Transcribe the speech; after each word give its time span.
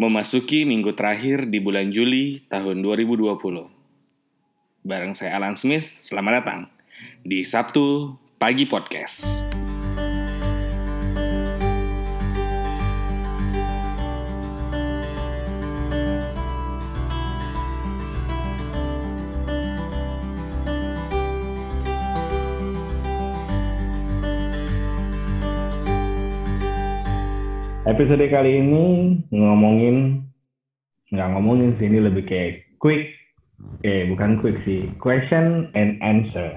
Memasuki 0.00 0.64
minggu 0.64 0.96
terakhir 0.96 1.52
di 1.52 1.60
bulan 1.60 1.92
Juli 1.92 2.40
tahun 2.48 2.80
2020. 2.80 3.36
Bareng 4.80 5.12
saya 5.12 5.36
Alan 5.36 5.60
Smith, 5.60 5.92
selamat 6.00 6.32
datang 6.40 6.60
di 7.20 7.44
Sabtu 7.44 8.16
Pagi 8.40 8.64
Podcast. 8.64 9.49
Episode 28.00 28.32
kali 28.32 28.64
ini 28.64 28.84
ngomongin 29.28 30.24
nggak 31.12 31.30
ngomongin 31.36 31.76
sih 31.76 31.84
ini 31.84 32.00
lebih 32.00 32.24
kayak 32.24 32.64
quick. 32.80 33.12
Eh 33.84 34.08
bukan 34.08 34.40
quick 34.40 34.56
sih 34.64 34.88
question 34.96 35.68
and 35.76 36.00
answer. 36.00 36.48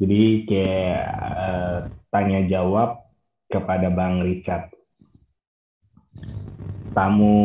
Jadi 0.00 0.48
kayak 0.48 1.00
uh, 1.12 1.76
tanya 2.08 2.48
jawab 2.48 3.04
kepada 3.52 3.92
Bang 3.92 4.24
Richard. 4.24 4.72
Tamu 6.96 7.36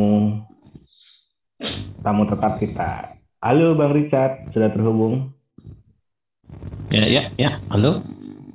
tamu 1.99 2.23
tetap 2.31 2.63
kita. 2.63 3.20
Halo 3.43 3.75
Bang 3.75 3.91
Richard 3.91 4.55
sudah 4.55 4.71
terhubung? 4.71 5.35
Ya 6.95 7.12
ya 7.12 7.27
ya. 7.35 7.59
Halo. 7.75 8.07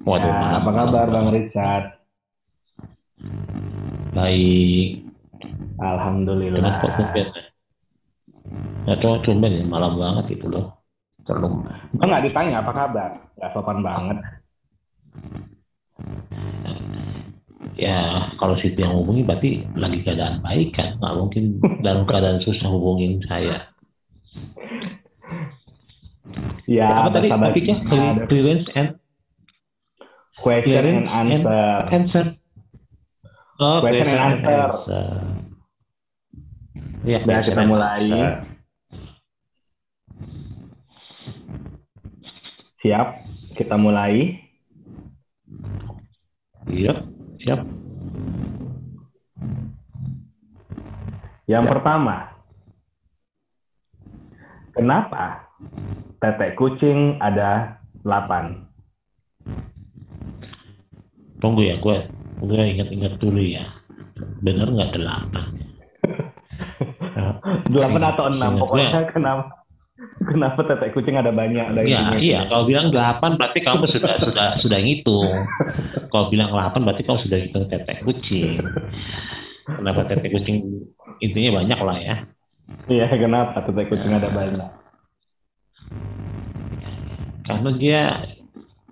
Waduh 0.09 0.33
ya, 0.33 0.65
apa 0.65 0.71
kabar 0.73 1.13
Bang 1.13 1.29
Richard 1.29 2.01
Baik. 4.21 4.89
Alhamdulillah. 5.81 6.61
Kenapa 6.61 6.87
tumben? 6.93 7.27
Ya 8.85 8.95
tuh 9.01 9.17
tumben 9.25 9.57
ya, 9.57 9.65
malam 9.65 9.97
banget 9.97 10.37
itu 10.37 10.45
loh. 10.45 10.77
Terlalu. 11.25 11.65
Enggak 11.97 12.29
ditanya 12.29 12.61
apa 12.61 12.73
kabar? 12.77 13.11
Gak 13.41 13.51
sopan 13.57 13.81
banget. 13.81 14.21
Ya, 17.81 18.29
kalau 18.37 18.61
situ 18.61 18.77
yang 18.77 18.93
hubungi 18.93 19.25
berarti 19.25 19.65
lagi 19.73 20.05
keadaan 20.05 20.45
baik 20.45 20.77
kan? 20.77 21.01
Nggak 21.01 21.17
mungkin 21.17 21.45
dalam 21.81 22.05
keadaan 22.05 22.45
susah 22.45 22.69
hubungin 22.69 23.25
saya. 23.25 23.73
Ya, 26.69 26.93
apa 26.93 27.25
tadi 27.25 27.33
topiknya? 27.33 27.77
Clearance 28.29 28.69
and 28.77 29.01
question 30.45 31.09
and 31.09 31.09
answer. 31.09 31.49
And 31.89 32.05
answer. 32.05 32.25
Oh, 33.61 33.85
question 33.85 34.09
and 34.09 34.41
answer. 34.41 35.05
Ya, 37.05 37.21
Udah 37.21 37.45
kita 37.45 37.63
mulai. 37.69 38.09
Siap, 42.81 43.09
kita 43.61 43.77
mulai. 43.77 44.41
Iya, 46.73 47.05
siap. 47.45 47.61
Yang 51.45 51.65
pertama, 51.69 52.33
kenapa 54.73 55.53
tetek 56.17 56.57
kucing 56.57 57.21
ada 57.21 57.77
8? 58.09 58.65
Tunggu 61.45 61.69
ya, 61.69 61.77
gue 61.77 62.20
gue 62.41 62.63
ingat-ingat 62.77 63.15
dulu 63.21 63.41
ya. 63.41 63.65
Bener 64.41 64.69
nggak 64.69 64.97
delapan? 64.97 65.47
Delapan 67.73 68.03
atau 68.15 68.25
enam 68.33 68.57
pokoknya 68.57 69.13
kenapa 69.13 69.61
kenapa 70.25 70.65
tetek 70.65 70.97
kucing 70.97 71.17
ada 71.17 71.33
banyak 71.33 71.73
ada 71.73 71.81
ya 71.85 72.17
iya. 72.17 72.49
Kalau 72.49 72.65
bilang 72.65 72.89
delapan 72.89 73.37
berarti 73.37 73.61
kamu 73.61 73.85
sudah 73.89 74.17
sudah 74.21 74.49
sudah 74.65 74.79
ngitung. 74.81 75.45
Kalau 76.09 76.33
bilang 76.33 76.51
delapan 76.53 76.81
berarti 76.85 77.03
kamu 77.05 77.19
sudah 77.29 77.39
hitung 77.41 77.67
tetek 77.69 78.01
kucing. 78.05 78.61
Kenapa 79.69 80.09
tetek 80.09 80.33
kucing 80.33 80.57
intinya 81.21 81.61
banyak 81.63 81.81
lah 81.81 81.97
ya? 82.01 82.17
Iya 82.89 83.07
kenapa 83.13 83.61
tetek 83.69 83.93
kucing 83.93 84.13
ada 84.17 84.29
banyak? 84.33 84.71
Karena 87.45 87.71
dia 87.77 88.03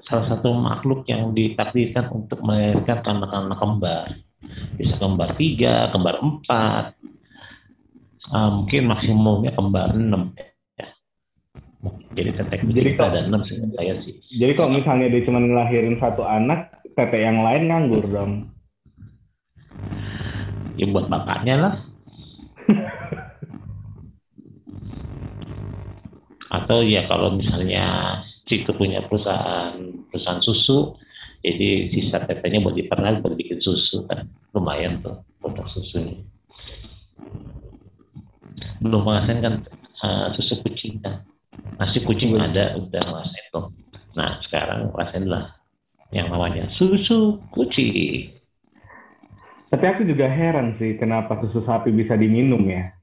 salah 0.09 0.25
satu 0.33 0.57
makhluk 0.57 1.05
yang 1.05 1.37
ditakdirkan 1.37 2.09
untuk 2.09 2.41
melahirkan 2.41 3.05
anak-anak 3.05 3.61
kembar. 3.61 4.09
Bisa 4.81 4.97
kembar 4.97 5.37
tiga, 5.37 5.93
kembar 5.93 6.17
empat, 6.25 6.97
uh, 8.33 8.51
mungkin 8.57 8.89
maksimumnya 8.89 9.53
kembar 9.53 9.93
enam. 9.93 10.33
Ya. 10.81 10.89
Jadi 12.17 12.41
tetek 12.41 12.65
jadi 12.65 12.97
kok, 12.97 13.13
ada 13.13 13.29
enam 13.29 13.45
sih 13.45 13.61
saya 13.77 14.01
sih. 14.01 14.17
Jadi 14.41 14.53
kalau 14.57 14.73
misalnya 14.73 15.13
dia 15.13 15.29
cuma 15.29 15.45
ngelahirin 15.45 16.01
satu 16.01 16.25
anak, 16.25 16.73
tetek 16.97 17.21
yang 17.21 17.45
lain 17.45 17.69
nganggur 17.69 18.09
dong. 18.09 18.49
Ya 20.81 20.89
buat 20.89 21.13
bapaknya 21.13 21.55
lah. 21.61 21.75
Atau 26.57 26.81
ya 26.81 27.05
kalau 27.11 27.37
misalnya 27.37 27.85
itu 28.51 28.71
punya 28.75 29.05
perusahaan 29.05 29.77
perusahaan 30.09 30.43
susu. 30.43 30.97
Jadi 31.39 31.95
sisa 31.95 32.27
tetenya 32.27 32.59
buat 32.59 32.75
dipernak 32.75 33.23
buat 33.23 33.39
bikin 33.39 33.63
susu 33.63 34.03
kan. 34.11 34.27
Lumayan 34.57 34.99
tuh 35.05 35.23
produk 35.39 35.67
susunya. 35.71 36.19
Belum 38.83 39.07
menghasilkan 39.07 39.63
uh, 40.03 40.35
susu 40.35 40.59
kucing 40.67 40.99
kan. 40.99 41.23
Nasi 41.79 42.03
kucing 42.03 42.35
ada 42.35 42.75
udah 42.75 43.03
ngerasain 43.07 43.47
tuh. 43.55 43.71
Nah 44.19 44.43
sekarang 44.47 44.91
rasain 44.91 45.31
lah 45.31 45.55
yang 46.11 46.33
namanya 46.33 46.67
susu 46.75 47.39
kucing. 47.55 48.35
Tapi 49.69 49.85
aku 49.85 50.03
juga 50.09 50.27
heran 50.27 50.75
sih 50.81 50.97
kenapa 50.97 51.39
susu 51.45 51.63
sapi 51.63 51.93
bisa 51.93 52.17
diminum 52.17 52.65
ya 52.67 52.98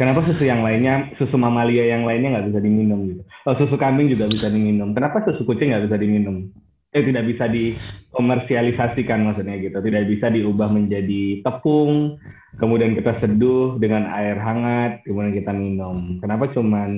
Kenapa 0.00 0.24
susu 0.24 0.48
yang 0.48 0.64
lainnya, 0.64 1.12
susu 1.20 1.36
mamalia 1.36 1.92
yang 1.92 2.08
lainnya 2.08 2.32
nggak 2.32 2.48
bisa 2.48 2.60
diminum 2.64 3.04
gitu? 3.04 3.22
Oh, 3.44 3.52
susu 3.60 3.76
kambing 3.76 4.08
juga 4.08 4.32
bisa 4.32 4.48
diminum. 4.48 4.96
Kenapa 4.96 5.20
susu 5.28 5.44
kucing 5.44 5.76
nggak 5.76 5.92
bisa 5.92 6.00
diminum? 6.00 6.48
Eh, 6.96 7.04
tidak 7.04 7.28
bisa 7.28 7.44
dikomersialisasikan 7.52 9.20
maksudnya 9.28 9.60
gitu. 9.60 9.76
Tidak 9.76 10.02
bisa 10.08 10.32
diubah 10.32 10.72
menjadi 10.72 11.44
tepung, 11.44 12.16
kemudian 12.56 12.96
kita 12.96 13.20
seduh 13.20 13.76
dengan 13.76 14.08
air 14.08 14.40
hangat, 14.40 15.04
kemudian 15.04 15.36
kita 15.36 15.52
minum. 15.52 16.16
Kenapa 16.24 16.48
cuman 16.48 16.90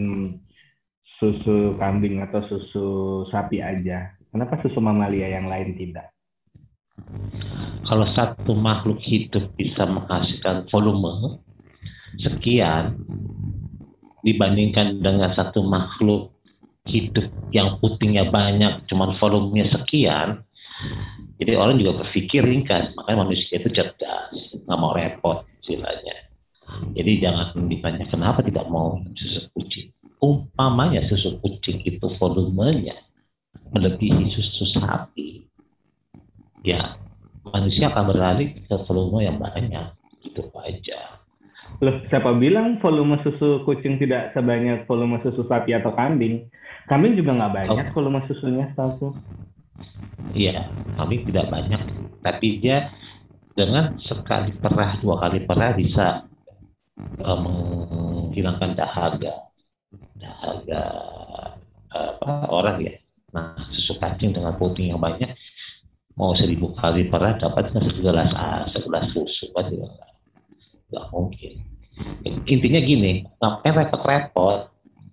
susu 1.18 1.74
kambing 1.82 2.22
atau 2.22 2.46
susu 2.46 2.86
sapi 3.34 3.58
aja? 3.58 4.14
Kenapa 4.30 4.62
susu 4.62 4.78
mamalia 4.78 5.26
yang 5.26 5.50
lain 5.50 5.74
tidak? 5.74 6.14
Kalau 7.82 8.06
satu 8.14 8.54
makhluk 8.54 9.02
hidup 9.02 9.58
bisa 9.58 9.90
menghasilkan 9.90 10.70
volume 10.70 11.42
sekian 12.20 13.00
dibandingkan 14.22 15.00
dengan 15.00 15.32
satu 15.32 15.64
makhluk 15.64 16.32
hidup 16.86 17.30
yang 17.54 17.78
putingnya 17.78 18.28
banyak, 18.28 18.84
cuman 18.90 19.14
volumenya 19.18 19.70
sekian, 19.70 20.42
jadi 21.38 21.58
orang 21.58 21.78
juga 21.78 22.02
berpikir 22.06 22.42
ringkas, 22.42 22.94
makanya 22.94 23.26
manusia 23.26 23.58
itu 23.58 23.70
cerdas, 23.70 24.30
nggak 24.66 24.78
mau 24.78 24.94
repot 24.94 25.46
istilahnya. 25.62 26.30
Jadi 26.94 27.12
jangan 27.20 27.68
ditanya 27.68 28.06
kenapa 28.08 28.40
tidak 28.46 28.66
mau 28.70 28.98
susu 29.14 29.46
kucing. 29.54 29.90
Umpamanya 30.22 31.02
susu 31.10 31.38
kucing 31.42 31.82
itu 31.82 32.06
volumenya 32.18 32.94
melebihi 33.74 34.30
susu 34.32 34.70
sapi, 34.78 35.42
ya 36.62 36.94
manusia 37.42 37.90
akan 37.90 38.04
beralih 38.14 38.54
ke 38.64 38.76
volume 38.86 39.26
yang 39.26 39.36
banyak, 39.42 39.98
itu 40.22 40.42
aja. 40.62 41.11
Loh, 41.82 41.98
siapa 42.06 42.30
bilang 42.38 42.78
volume 42.78 43.18
susu 43.26 43.66
kucing 43.66 43.98
tidak 43.98 44.30
sebanyak 44.38 44.86
volume 44.86 45.18
susu 45.26 45.42
sapi 45.50 45.74
atau 45.74 45.90
kambing? 45.98 46.46
Kambing 46.86 47.18
juga 47.18 47.34
nggak 47.34 47.54
banyak 47.58 47.86
oh. 47.90 47.94
volume 47.98 48.22
susunya, 48.30 48.70
setahu 48.70 49.10
Iya, 50.30 50.70
kambing 50.94 51.26
tidak 51.26 51.50
banyak, 51.50 51.82
tapi 52.22 52.62
dia 52.62 52.86
dengan 53.58 53.98
sekali 53.98 54.54
perah, 54.62 55.02
dua 55.02 55.26
kali 55.26 55.42
perah 55.42 55.74
bisa 55.74 56.06
uh, 57.18 57.38
menghilangkan 57.42 58.78
dahaga, 58.78 59.50
dahaga 60.22 60.82
apa 61.90 62.46
orang 62.46 62.78
ya. 62.78 62.94
Nah, 63.34 63.58
susu 63.74 63.98
kacing 63.98 64.30
dengan 64.30 64.54
protein 64.54 64.94
yang 64.94 65.02
banyak 65.02 65.34
mau 66.14 66.30
seribu 66.38 66.78
kali 66.78 67.10
perah 67.10 67.34
dapat 67.42 67.74
segelas 67.74 68.30
segelas 68.70 69.04
susu 69.10 69.50
kan 69.50 69.66
juga 69.66 69.88
nggak 70.92 71.06
mungkin 71.08 71.71
intinya 72.48 72.80
gini 72.82 73.26
ngapain 73.38 73.74
repot-repot 73.76 74.72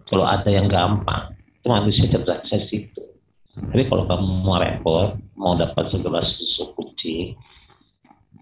kalau 0.09 0.25
ada 0.25 0.49
yang 0.49 0.65
gampang? 0.65 1.37
Itu 1.61 1.67
manusia 1.69 2.09
cerdasnya 2.09 2.65
situ. 2.71 3.03
Tapi 3.53 3.85
kalau 3.91 4.07
kamu 4.07 4.27
mau 4.41 4.57
repot 4.57 5.19
mau 5.35 5.53
dapat 5.55 5.91
segelas 5.91 6.27
susu 6.35 6.71
kucing 6.75 7.35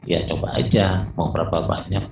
ya 0.08 0.24
coba 0.30 0.56
aja 0.56 1.10
mau 1.20 1.36
berapa 1.36 1.68
banyak 1.68 2.06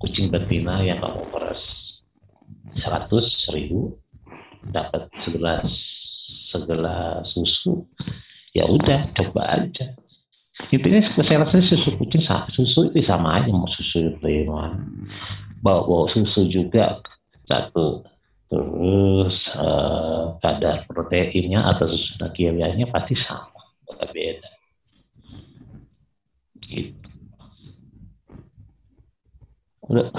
kucing 0.00 0.32
betina 0.32 0.80
yang 0.80 0.96
kamu 0.96 1.28
peras 1.28 1.60
100 2.80 3.52
ribu 3.52 4.00
dapat 4.72 5.12
segelas 5.28 5.60
segelas 6.48 7.28
susu 7.36 7.84
ya 8.56 8.64
udah 8.64 9.12
coba 9.12 9.60
aja 9.60 9.92
intinya 10.68 11.00
rasa 11.40 11.64
susu 11.64 11.96
kucing 11.96 12.20
susu 12.52 12.92
itu 12.92 13.00
sama 13.08 13.40
aja 13.40 13.48
mau 13.48 13.64
susu 13.72 14.20
preman. 14.20 15.08
Bawa 15.64 15.88
bawa 15.88 16.06
susu 16.12 16.44
juga 16.52 17.00
satu. 17.48 18.04
Terus 18.50 19.36
uh, 19.54 20.36
kadar 20.42 20.84
proteinnya 20.90 21.64
atau 21.64 21.88
susu 21.88 22.20
kimianya 22.36 22.90
pasti 22.92 23.16
sama 23.24 23.62
nggak 23.88 24.10
beda. 24.12 24.50
Gitu. 26.68 27.08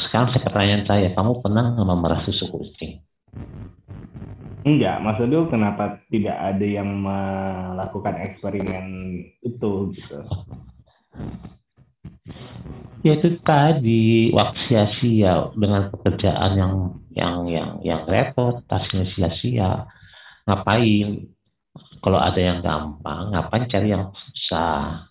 Sekarang 0.08 0.36
saya 0.36 0.44
pertanyaan 0.44 0.84
saya 0.88 1.08
kamu 1.16 1.44
pernah 1.44 1.76
nggak 1.76 1.88
memerah 1.88 2.20
susu 2.28 2.48
kucing 2.52 3.04
Enggak, 4.62 5.02
maksudnya 5.02 5.42
kenapa 5.50 5.98
tidak 6.14 6.38
ada 6.38 6.66
yang 6.66 7.02
melakukan 7.02 8.14
eksperimen 8.22 8.86
itu 9.42 9.72
gitu? 9.98 10.20
Ya 13.02 13.18
itu 13.18 13.42
tadi 13.42 14.30
waktu 14.30 14.60
sia-sia 14.70 15.50
dengan 15.58 15.90
pekerjaan 15.90 16.52
yang 16.54 16.74
yang 17.18 17.36
yang 17.50 17.70
yang 17.82 18.02
repot, 18.06 18.62
tasnya 18.70 19.10
sia-sia. 19.18 19.90
Ngapain? 20.46 21.34
Kalau 22.02 22.18
ada 22.22 22.38
yang 22.38 22.62
gampang, 22.62 23.34
ngapain 23.34 23.66
cari 23.66 23.90
yang 23.90 24.14
susah? 24.14 25.10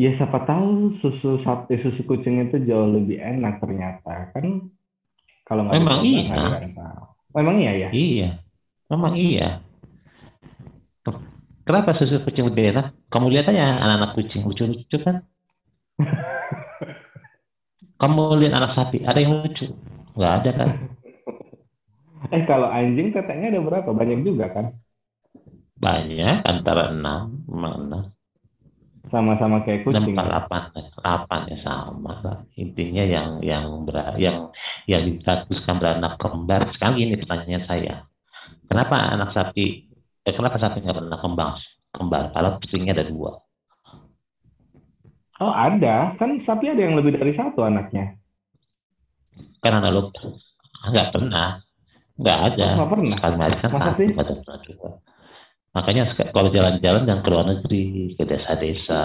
Ya 0.00 0.16
siapa 0.16 0.48
tahu 0.48 0.96
susu 1.04 1.44
sapi 1.44 1.76
susu 1.84 2.00
kucing 2.08 2.40
itu 2.48 2.56
jauh 2.64 2.88
lebih 2.88 3.20
enak 3.20 3.60
ternyata 3.60 4.32
kan 4.32 4.72
kalau 5.44 5.68
nggak 5.68 5.76
memang 5.76 6.00
iya. 6.08 6.69
Memang 7.30 7.62
iya 7.62 7.72
ya? 7.86 7.88
Iya, 7.94 8.30
memang 8.90 9.14
iya. 9.14 9.62
Kenapa 11.62 11.94
susu 11.94 12.18
kucing 12.26 12.50
lebih 12.50 12.74
enak? 12.74 12.98
Kamu 13.14 13.30
lihat 13.30 13.46
aja 13.46 13.78
anak-anak 13.78 14.18
kucing 14.18 14.42
lucu-lucu 14.42 14.98
kan? 15.06 15.22
Kamu 18.00 18.34
lihat 18.42 18.58
anak 18.58 18.74
sapi, 18.74 19.06
ada 19.06 19.22
yang 19.22 19.44
lucu? 19.44 19.70
Nggak 20.18 20.32
ada 20.42 20.50
kan? 20.56 20.68
eh 22.34 22.42
kalau 22.48 22.66
anjing 22.66 23.14
tetenya 23.14 23.54
ada 23.54 23.60
berapa? 23.62 23.86
Banyak 23.86 24.26
juga 24.26 24.50
kan? 24.50 24.74
Banyak, 25.78 26.42
antara 26.42 26.90
enam, 26.90 27.46
enam. 27.46 28.10
Sama-sama 29.08 29.64
kayak 29.64 29.88
kucing. 29.88 30.12
Enam 30.12 30.28
delapan, 30.28 30.68
delapan 30.76 31.40
ya 31.48 31.58
sama 31.64 32.20
lah. 32.20 32.38
Intinya 32.60 33.00
yang 33.00 33.40
yang 33.40 33.88
ber, 33.88 33.96
yang 34.20 34.52
yang 34.84 35.08
distatuskan 35.08 35.80
beranak 35.80 36.20
kembar. 36.20 36.68
Sekali 36.76 37.08
ini 37.08 37.16
pertanyaan 37.16 37.64
saya. 37.64 37.94
Kenapa 38.68 39.00
anak 39.08 39.32
sapi, 39.32 39.88
eh, 40.28 40.34
kenapa 40.36 40.60
sapi 40.60 40.84
nggak 40.84 41.00
pernah 41.00 41.18
kembang 41.18 41.52
kembar? 41.96 42.28
Kalau 42.36 42.60
kucingnya 42.60 42.92
ada 42.92 43.08
dua. 43.08 43.40
Oh 45.40 45.52
ada, 45.56 46.12
kan 46.20 46.36
sapi 46.44 46.68
ada 46.68 46.84
yang 46.84 47.00
lebih 47.00 47.16
dari 47.16 47.32
satu 47.32 47.64
anaknya. 47.64 48.20
Kan 49.64 49.80
analog 49.80 50.12
nggak 50.92 51.08
pernah, 51.08 51.64
nggak 52.20 52.38
ada. 52.52 52.66
Nggak 52.76 52.90
pernah. 52.92 53.16
Kan 53.16 53.32
kan 53.40 53.70
satu, 53.72 54.00
nggak 54.04 54.28
pernah 54.28 54.58
juga. 54.68 54.88
Makanya 55.70 56.18
kalau 56.34 56.50
jalan-jalan 56.50 57.06
yang 57.06 57.20
ke 57.22 57.28
luar 57.30 57.46
negeri, 57.46 58.18
ke 58.18 58.26
desa-desa. 58.26 59.04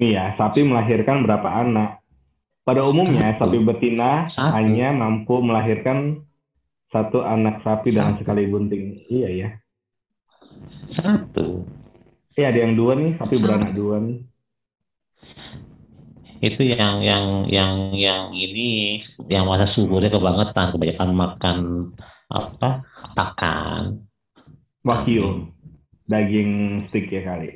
Iya, 0.00 0.34
sapi 0.34 0.66
melahirkan 0.66 1.22
berapa 1.22 1.48
anak? 1.60 2.02
Pada 2.66 2.82
umumnya 2.86 3.36
satu. 3.36 3.50
sapi 3.50 3.58
betina 3.62 4.30
satu. 4.32 4.52
hanya 4.58 4.94
mampu 4.94 5.38
melahirkan 5.42 6.22
satu 6.90 7.22
anak 7.22 7.62
sapi 7.62 7.94
dalam 7.94 8.18
sekali 8.18 8.50
bunting. 8.50 9.06
Iya 9.06 9.28
ya. 9.30 9.48
Satu. 10.98 11.62
Iya 12.34 12.50
ada 12.50 12.58
yang 12.58 12.74
dua 12.74 12.98
nih, 12.98 13.16
sapi 13.16 13.36
beranak 13.38 13.72
dua 13.74 14.02
nih. 14.02 14.18
Itu 16.40 16.64
yang 16.64 17.04
yang 17.04 17.46
yang 17.52 17.92
yang 17.92 18.22
ini 18.32 19.02
yang 19.28 19.44
masa 19.44 19.68
suburnya 19.76 20.08
kebangetan, 20.08 20.72
kebanyakan 20.72 21.10
makan 21.12 21.58
apa? 22.30 22.86
Pakan. 23.18 24.06
Wagyu. 24.86 25.50
Daging 26.06 26.86
stick 26.88 27.10
ya 27.10 27.22
kali. 27.26 27.50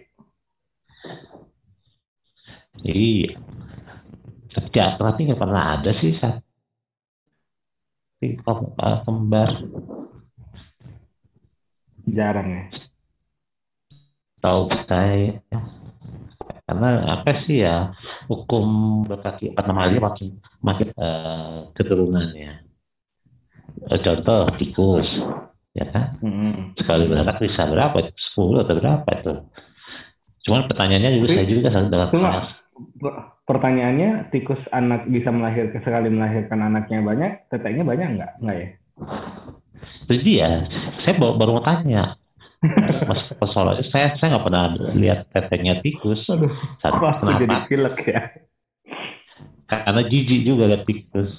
Iya. 2.82 3.38
Sejak 4.54 4.98
tapi 4.98 5.26
nggak 5.26 5.40
pernah 5.40 5.78
ada 5.78 5.90
sih 5.98 6.14
saat 6.18 6.42
kembar. 9.06 9.50
Jarang 12.06 12.48
ya. 12.50 12.64
Tahu 14.38 14.62
saya. 14.86 15.40
Karena 16.64 17.20
apa 17.20 17.44
sih 17.44 17.60
ya 17.60 17.92
hukum 18.24 19.04
berkaki 19.04 19.52
apa 19.52 19.68
namanya 19.68 20.00
makin 20.00 20.40
makin 20.64 20.88
uh, 20.96 21.68
keturunannya 21.76 22.63
Eh, 22.63 22.63
contoh 23.82 24.40
tikus 24.58 25.08
ya 25.74 25.86
kan? 25.90 26.16
Hmm. 26.22 26.72
sekali 26.78 27.10
beranak 27.10 27.42
bisa 27.42 27.66
berapa? 27.66 27.96
Sepuluh 28.30 28.62
atau 28.62 28.74
berapa 28.78 29.08
itu? 29.10 29.34
Cuman 30.46 30.70
pertanyaannya 30.70 31.10
juga 31.18 31.28
saya 31.34 31.46
juga 31.48 31.68
dalam 31.72 32.08
Cuma, 32.12 32.30
pertanyaannya 33.48 34.30
tikus 34.30 34.60
anak 34.70 35.08
bisa 35.10 35.32
melahirkan 35.34 35.80
sekali 35.82 36.08
melahirkan 36.12 36.60
anaknya 36.62 37.02
banyak 37.02 37.32
teteknya 37.50 37.82
banyak 37.82 38.08
nggak? 38.20 38.32
Nggak 38.44 38.56
ya? 38.56 38.68
Jadi 40.04 40.30
ya 40.38 40.50
saya 41.02 41.14
baru, 41.18 41.34
baru 41.40 41.50
mau 41.58 41.64
tanya. 41.64 42.14
Mas 43.04 43.20
persoalannya 43.36 43.84
saya 43.92 44.16
saya 44.16 44.36
nggak 44.36 44.46
pernah 44.46 44.64
lihat 44.96 45.28
teteknya 45.34 45.84
tikus. 45.84 46.22
Aduh, 46.30 46.52
Satu, 46.80 46.96
kenapa? 46.96 47.40
jadi 47.40 47.56
pilek 47.68 47.98
ya? 48.08 48.22
Karena 49.64 50.00
jijik 50.06 50.40
juga 50.44 50.70
lihat 50.70 50.84
tikus 50.84 51.32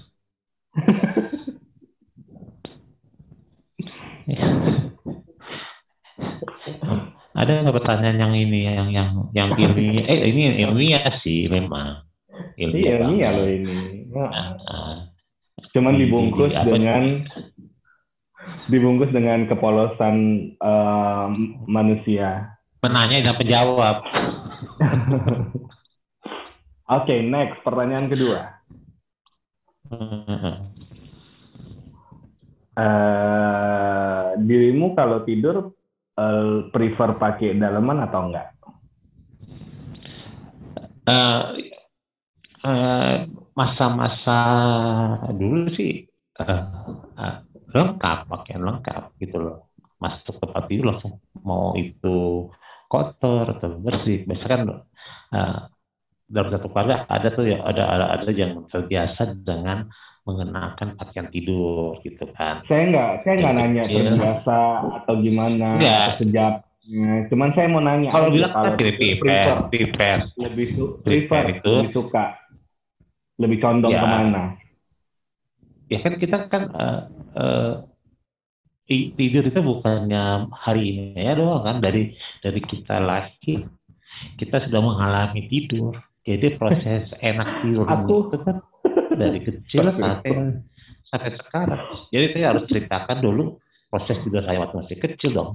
ada 7.36 7.52
nggak 7.62 7.76
pertanyaan 7.76 8.18
yang 8.18 8.34
ini 8.34 8.60
yang 8.64 8.90
yang 8.96 9.12
yang 9.36 9.50
ini 9.60 10.08
eh 10.08 10.20
ini 10.32 10.64
ilmiah 10.64 11.04
sih 11.20 11.52
memang. 11.52 12.08
Ilmiah 12.56 13.12
iya 13.12 13.30
loh 13.36 13.48
ini. 13.48 14.08
Nah, 14.16 14.56
nah, 14.56 15.12
cuman 15.76 16.00
dibungkus 16.00 16.56
di, 16.56 16.64
dengan 16.64 17.28
dibungkus 18.72 19.12
dengan 19.12 19.52
kepolosan 19.52 20.16
uh, 20.64 21.28
manusia. 21.68 22.56
Menanya 22.80 23.32
dan 23.32 23.36
penjawab 23.36 23.98
oke 26.86 27.04
okay, 27.04 27.20
next 27.26 27.60
pertanyaan 27.66 28.08
kedua. 28.08 28.42
Uh, 32.76 33.95
dirimu 34.40 34.96
kalau 34.96 35.24
tidur 35.24 35.72
uh, 36.20 36.68
prefer 36.72 37.16
pakai 37.16 37.56
daleman 37.56 38.04
atau 38.04 38.22
enggak? 38.32 38.48
Uh, 41.06 41.54
uh, 42.66 43.14
masa-masa 43.54 44.40
dulu 45.32 45.70
sih 45.78 46.10
uh, 46.42 46.64
uh, 47.16 47.36
lengkap 47.72 48.26
pakaian 48.26 48.66
lengkap 48.66 49.14
gitu 49.22 49.38
loh 49.38 49.70
masuk 50.02 50.42
tempat 50.42 50.66
tidur 50.68 50.92
langsung 50.92 51.22
mau 51.46 51.78
itu 51.78 52.50
kotor 52.90 53.56
atau 53.58 53.80
bersih 53.80 54.26
biasanya 54.28 54.50
kan 54.50 54.62
uh, 55.32 55.60
dalam 56.26 56.50
satu 56.52 56.68
keluarga 56.74 57.06
ada 57.06 57.28
tuh 57.32 57.46
ya 57.46 57.62
ada 57.62 57.84
ada 57.86 58.06
ada 58.18 58.32
yang 58.34 58.66
terbiasa 58.68 59.40
dengan 59.46 59.88
mengenakan 60.26 60.98
pakaian 60.98 61.30
tidur 61.30 62.02
gitu 62.02 62.26
kan. 62.34 62.66
Saya 62.66 62.90
nggak, 62.90 63.10
saya 63.22 63.34
nggak 63.40 63.56
nanya 63.56 63.84
terbiasa 63.86 64.60
atau 65.02 65.14
gimana 65.22 65.78
Enggak. 65.78 66.08
sejak. 66.18 66.54
Cuman 67.30 67.50
saya 67.54 67.68
mau 67.70 67.82
nanya. 67.82 68.10
Kalau 68.10 68.30
bilang 68.34 68.54
kan 68.54 68.74
prefer, 68.78 69.70
prefer, 69.70 70.18
lebih 70.38 70.68
su 70.74 70.84
prefer, 71.02 71.44
itu 71.62 71.74
lebih 71.82 71.94
suka, 71.94 72.26
lebih 73.42 73.58
condong 73.62 73.94
ya. 73.94 74.02
ke 74.02 74.08
mana? 74.10 74.44
Ya 75.86 76.00
kan 76.02 76.14
kita 76.18 76.38
kan 76.50 76.64
uh, 76.74 77.02
uh, 77.38 77.74
tidur 78.90 79.46
itu 79.46 79.62
bukannya 79.62 80.50
hari 80.54 80.94
ini 80.94 81.22
ya 81.22 81.34
doang 81.38 81.66
kan 81.66 81.78
dari 81.82 82.14
dari 82.42 82.62
kita 82.62 83.02
lahir 83.02 83.66
kita 84.38 84.66
sudah 84.68 84.82
mengalami 84.82 85.46
tidur. 85.50 85.94
Jadi 86.26 86.58
proses 86.58 87.06
enak 87.34 87.62
tidur 87.62 87.86
aku, 87.86 88.34
itu 88.34 88.38
kan 88.42 88.58
dari 89.16 89.40
kecil 89.42 89.80
sampai 89.96 90.32
sampai 91.10 91.32
sekarang. 91.40 91.82
Jadi 92.12 92.26
saya 92.36 92.46
harus 92.52 92.64
ceritakan 92.68 93.18
dulu 93.24 93.44
proses 93.88 94.18
tidur 94.28 94.44
saya 94.44 94.60
waktu 94.62 94.76
masih 94.84 94.98
kecil 95.00 95.32
dong. 95.32 95.52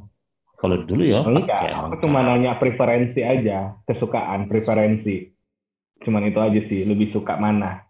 Kalau 0.61 0.76
dulu 0.85 1.02
ya. 1.05 1.25
Enggak, 1.25 1.73
ya, 1.73 1.88
aku 1.88 2.05
cuma 2.05 2.21
nanya 2.21 2.61
preferensi 2.61 3.25
aja, 3.25 3.81
kesukaan, 3.88 4.45
preferensi. 4.45 5.33
Cuman 6.05 6.29
itu 6.29 6.37
aja 6.37 6.61
sih, 6.69 6.85
lebih 6.85 7.12
suka 7.17 7.40
mana? 7.40 7.81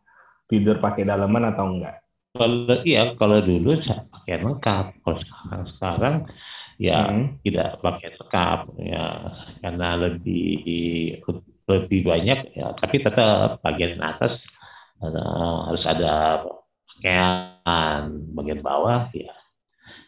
Tidur 0.46 0.78
pakai 0.78 1.02
daleman 1.02 1.50
atau 1.50 1.66
enggak? 1.66 2.02
Kalau 2.30 2.78
iya, 2.86 3.18
kalau 3.18 3.42
dulu 3.42 3.74
saya 3.82 4.06
pakai 4.06 4.38
lengkap. 4.38 4.86
Kalau 5.02 5.18
sekarang 5.18 5.62
sekarang 5.74 6.14
ya 6.80 7.10
Hmm. 7.10 7.36
tidak 7.44 7.76
pakai 7.84 8.08
lengkap 8.16 8.58
ya 8.80 9.04
karena 9.60 9.88
lebih 10.00 10.48
lebih 11.68 12.00
banyak 12.08 12.38
ya 12.56 12.72
tapi 12.80 13.04
tetap 13.04 13.60
bagian 13.60 14.00
atas 14.00 14.40
harus 15.00 15.84
ada 15.84 16.44
pakaian 16.86 18.04
bagian 18.32 18.60
bawah 18.60 19.08
ya 19.10 19.32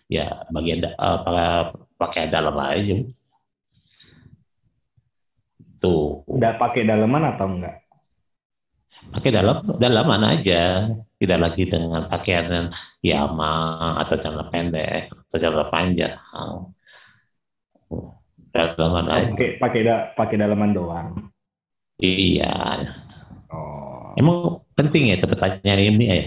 ya 0.06 0.26
bagian 0.48 0.80
da- 0.80 0.92
eh, 0.92 1.18
pa- 1.24 1.72
pakai 1.96 2.28
dalam 2.28 2.52
aja 2.54 3.00
tuh 5.80 6.22
Enggak 6.28 6.60
pakai 6.60 6.82
daleman 6.84 7.24
atau 7.26 7.46
enggak? 7.48 7.76
pakai 9.02 9.30
dalam 9.34 9.66
dalaman 9.80 10.22
aja 10.22 10.86
tidak 11.18 11.38
lagi 11.40 11.66
dengan 11.66 12.06
pakaian 12.06 12.46
yang 12.46 12.68
yama 13.02 13.52
atau 13.98 14.14
celana 14.14 14.46
pendek 14.46 15.10
atau 15.10 15.38
celana 15.40 15.66
panjang 15.68 16.14
dalaman 18.52 19.06
aja 19.08 19.30
Pakai 19.32 19.50
pakai 19.58 19.80
da- 19.82 20.06
pakai 20.14 20.36
daleman 20.38 20.70
doang. 20.70 21.08
iya. 21.98 22.78
Emang 24.14 24.38
penting 24.72 25.10
ya 25.10 25.16
pertanyaan 25.18 25.82
ini 25.82 26.04
ya 26.06 26.24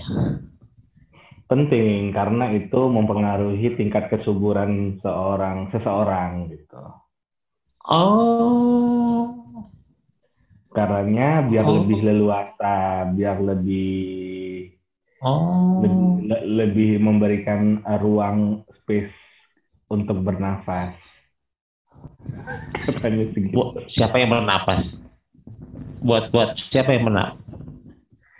Penting 1.45 2.09
karena 2.09 2.49
itu 2.49 2.89
mempengaruhi 2.89 3.77
tingkat 3.77 4.09
kesuburan 4.09 4.97
seorang 4.99 5.69
seseorang 5.69 6.49
gitu. 6.49 6.81
oh 7.85 9.29
Karena 10.73 11.45
biar 11.45 11.63
Oh. 11.63 11.79
lebih 11.79 12.01
leluasa, 12.01 13.07
biar 13.13 13.37
lebih 13.39 14.73
oh 15.21 15.85
lebih, 15.85 16.01
le- 16.25 16.45
lebih 16.65 16.91
memberikan 16.97 17.61
ruang 18.01 18.65
space 18.81 19.13
untuk 19.87 20.19
bernafas. 20.19 20.97
Katanya 22.89 23.29
segitu. 23.31 23.53
buat 23.53 23.85
siapa 23.93 24.17
yang 24.17 24.33
bernapas 24.33 24.81
buat 26.01 26.33
buat 26.33 26.57
siapa 26.69 26.89
yang 26.91 27.05
bernapas 27.05 27.44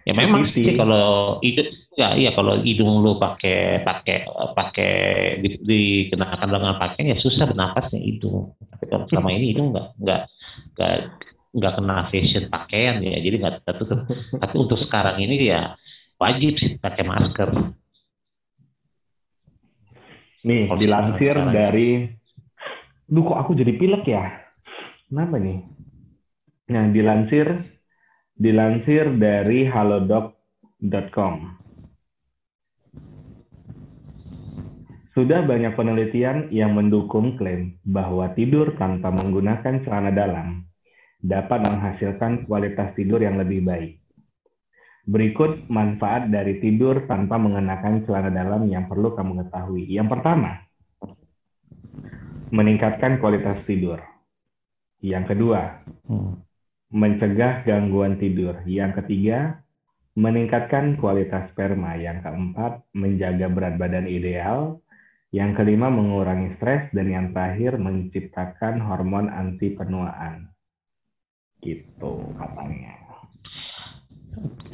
ya 0.05 0.13
memang 0.13 0.53
sih 0.53 0.77
kalau 0.77 1.41
hidung 1.41 1.69
ya 1.97 2.13
iya 2.13 2.31
kalau 2.37 2.61
hidung 2.61 3.01
lu 3.01 3.17
pakai 3.17 3.81
pakai 3.81 4.29
pakai 4.53 4.93
di, 5.41 5.49
dikenakan 5.65 6.45
dengan 6.45 6.77
pakaian 6.77 7.11
ya 7.11 7.17
susah 7.17 7.49
bernapasnya 7.49 7.99
hidung. 7.99 8.53
Tapi 8.69 8.85
kalau 8.85 9.05
selama 9.09 9.29
ini 9.33 9.51
hidung 9.51 9.73
nggak 9.73 9.87
nggak 9.97 10.21
nggak 10.77 10.95
nggak 11.55 11.73
kena 11.73 11.97
fashion 12.13 12.45
pakaian 12.53 13.01
ya 13.01 13.17
jadi 13.17 13.35
nggak 13.41 13.55
tertutup. 13.65 14.05
Tapi 14.45 14.55
untuk 14.61 14.79
sekarang 14.85 15.17
ini 15.25 15.49
ya 15.49 15.73
wajib 16.21 16.53
sih 16.61 16.77
pakai 16.77 17.03
masker. 17.03 17.49
Nih, 20.45 20.69
Kalau 20.69 20.77
dilansir 20.77 21.35
dari 21.49 22.05
Duh 23.05 23.21
kok 23.21 23.37
aku 23.37 23.53
jadi 23.53 23.73
pilek 23.77 24.05
ya? 24.09 24.25
Kenapa 25.09 25.37
nih? 25.37 25.61
Nah, 26.73 26.89
dilansir 26.89 27.74
dilansir 28.35 29.15
dari 29.15 29.63
halodoc.com. 29.67 31.35
Sudah 35.15 35.47
banyak 35.47 35.79
penelitian 35.79 36.51
yang 36.51 36.75
mendukung 36.75 37.39
klaim 37.39 37.79
bahwa 37.87 38.35
tidur 38.35 38.75
tanpa 38.75 39.15
menggunakan 39.15 39.87
celana 39.87 40.11
dalam 40.11 40.67
dapat 41.23 41.63
menghasilkan 41.63 42.43
kualitas 42.43 42.91
tidur 42.99 43.23
yang 43.23 43.39
lebih 43.39 43.63
baik. 43.63 44.03
Berikut 45.07 45.71
manfaat 45.71 46.27
dari 46.27 46.59
tidur 46.59 47.07
tanpa 47.07 47.39
mengenakan 47.39 48.03
celana 48.03 48.27
dalam 48.27 48.67
yang 48.67 48.91
perlu 48.91 49.15
kamu 49.15 49.47
ketahui. 49.47 49.87
Yang 49.87 50.19
pertama, 50.19 50.51
meningkatkan 52.51 53.23
kualitas 53.23 53.63
tidur. 53.63 54.03
Yang 54.99 55.31
kedua, 55.31 55.79
Hmm. 56.05 56.45
Mencegah 56.91 57.63
gangguan 57.63 58.17
tidur. 58.17 58.59
Yang 58.65 59.03
ketiga, 59.03 59.61
meningkatkan 60.17 60.97
kualitas 60.97 61.49
sperma. 61.53 61.95
Yang 61.97 62.25
keempat, 62.25 62.85
menjaga 62.93 63.47
berat 63.49 63.75
badan 63.77 64.05
ideal. 64.09 64.81
Yang 65.33 65.61
kelima, 65.63 65.87
mengurangi 65.93 66.57
stres. 66.57 66.89
Dan 66.91 67.09
yang 67.11 67.27
terakhir, 67.31 67.77
menciptakan 67.77 68.81
hormon 68.81 69.29
anti 69.29 69.73
penuaan. 69.73 70.49
Gitu 71.63 72.13
katanya. 72.37 73.05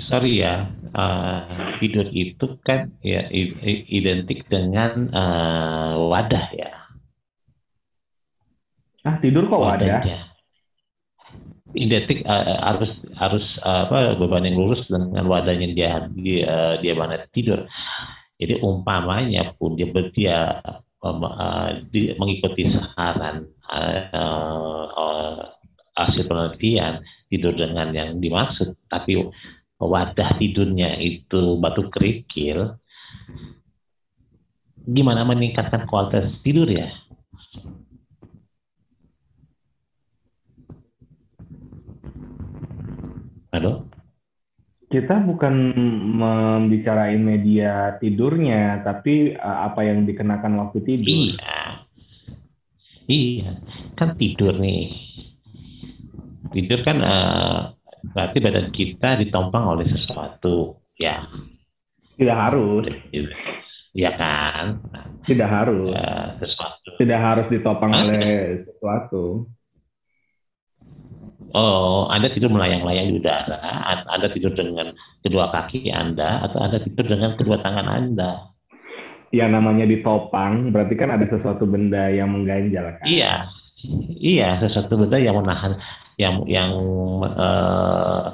sorry 0.10 0.41
ya 0.41 0.74
eh, 0.89 1.77
tidur 1.77 2.10
itu 2.10 2.58
kan 2.65 2.89
ya 3.06 3.30
identik 3.88 4.44
dengan 4.50 5.08
eh, 5.08 5.94
wadah 6.10 6.48
ya 6.58 6.72
Ah, 9.01 9.18
tidur 9.18 9.50
kok 9.50 9.58
wadah? 9.58 10.01
wadahnya 10.01 10.31
identik 11.75 12.24
eh, 12.25 12.58
harus 12.60 12.92
harus 13.16 13.46
eh, 13.63 13.82
apa 13.88 14.16
berbanding 14.20 14.56
lurus 14.56 14.84
dengan 14.88 15.25
wadahnya 15.28 15.68
dia 15.74 15.92
dia 16.13 16.78
dia 16.80 16.94
mana 16.96 17.24
tidur. 17.32 17.66
Jadi 18.42 18.58
umpamanya 18.66 19.54
pun 19.56 19.78
dia 19.78 19.88
dia 20.12 20.40
em, 21.01 21.20
eh, 21.24 21.70
di- 21.92 22.13
mengikuti 22.18 22.68
saran 22.72 23.48
eh, 23.72 24.00
eh, 24.12 25.38
hasil 25.92 26.24
penelitian 26.25 27.04
tidur 27.30 27.54
dengan 27.56 27.94
yang 27.94 28.10
dimaksud. 28.18 28.75
Tapi 28.90 29.22
wadah 29.82 30.38
tidurnya 30.38 31.01
itu 31.01 31.58
batu 31.58 31.90
kerikil 31.90 32.78
gimana 34.82 35.25
meningkatkan 35.25 35.86
kualitas 35.86 36.30
tidur 36.42 36.66
ya 36.70 36.90
halo 43.51 43.86
Kita 44.91 45.24
bukan 45.24 45.72
membicarain 46.20 47.24
media 47.24 47.96
tidurnya, 47.96 48.84
tapi 48.84 49.31
uh, 49.31 49.72
apa 49.72 49.88
yang 49.88 50.03
dikenakan 50.03 50.60
waktu 50.60 50.84
tidur. 50.84 51.31
Iya. 51.31 51.60
Iya, 53.08 53.51
kan 53.96 54.20
tidur 54.20 54.60
nih. 54.60 54.91
Tidur 56.51 56.84
kan 56.84 57.00
eh, 57.00 57.60
berarti 58.12 58.38
badan 58.43 58.67
kita 58.75 59.15
ditompang 59.24 59.63
oleh 59.63 59.88
sesuatu, 59.88 60.84
ya. 61.00 61.24
Tidak 62.20 62.36
harus, 62.36 62.84
Iya 63.96 64.12
kan? 64.20 64.84
tidak 65.24 65.48
harus. 65.48 65.96
Eh, 65.96 66.27
sesuatu. 66.43 66.89
Tidak 67.00 67.20
harus 67.20 67.48
ditopang 67.48 67.91
Hah? 67.96 68.03
oleh 68.03 68.67
sesuatu. 68.67 69.48
Oh, 71.51 72.08
Anda 72.08 72.31
tidur 72.31 72.48
melayang-layang 72.48 73.12
di 73.12 73.20
udara, 73.20 73.60
Anda 74.08 74.31
tidur 74.31 74.55
dengan 74.55 74.96
kedua 75.20 75.51
kaki 75.51 75.91
Anda, 75.91 76.48
atau 76.48 76.63
Anda 76.63 76.79
tidur 76.79 77.05
dengan 77.12 77.36
kedua 77.36 77.60
tangan 77.60 77.88
Anda. 77.88 78.51
Yang 79.31 79.50
namanya 79.55 79.86
ditopang, 79.88 80.75
berarti 80.75 80.96
kan 81.00 81.12
ada 81.15 81.24
sesuatu 81.27 81.63
benda 81.63 82.12
yang 82.12 82.31
mengganjal 82.36 83.00
kan? 83.00 83.05
Iya, 83.08 83.34
iya 84.20 84.60
sesuatu 84.60 84.96
benda 85.00 85.20
yang 85.20 85.39
menahan, 85.39 85.79
yang 86.20 86.43
yang 86.48 86.72
eh, 87.24 88.25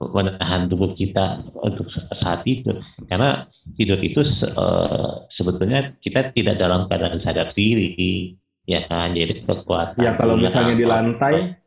menahan 0.00 0.72
tubuh 0.72 0.96
kita 0.96 1.44
untuk 1.56 1.88
saat 2.20 2.44
tidur. 2.48 2.80
Karena 3.08 3.48
tidur 3.76 4.00
itu 4.00 4.24
eh, 4.24 5.12
sebetulnya 5.36 5.96
kita 6.00 6.32
tidak 6.32 6.56
dalam 6.60 6.88
keadaan 6.88 7.20
sadar 7.20 7.52
diri, 7.52 8.36
ya 8.64 8.88
kan? 8.88 9.12
Jadi 9.12 9.44
kekuatan. 9.44 10.00
Ya 10.00 10.16
kalau 10.16 10.40
misalnya 10.40 10.74
di 10.76 10.86
lantai, 10.88 11.60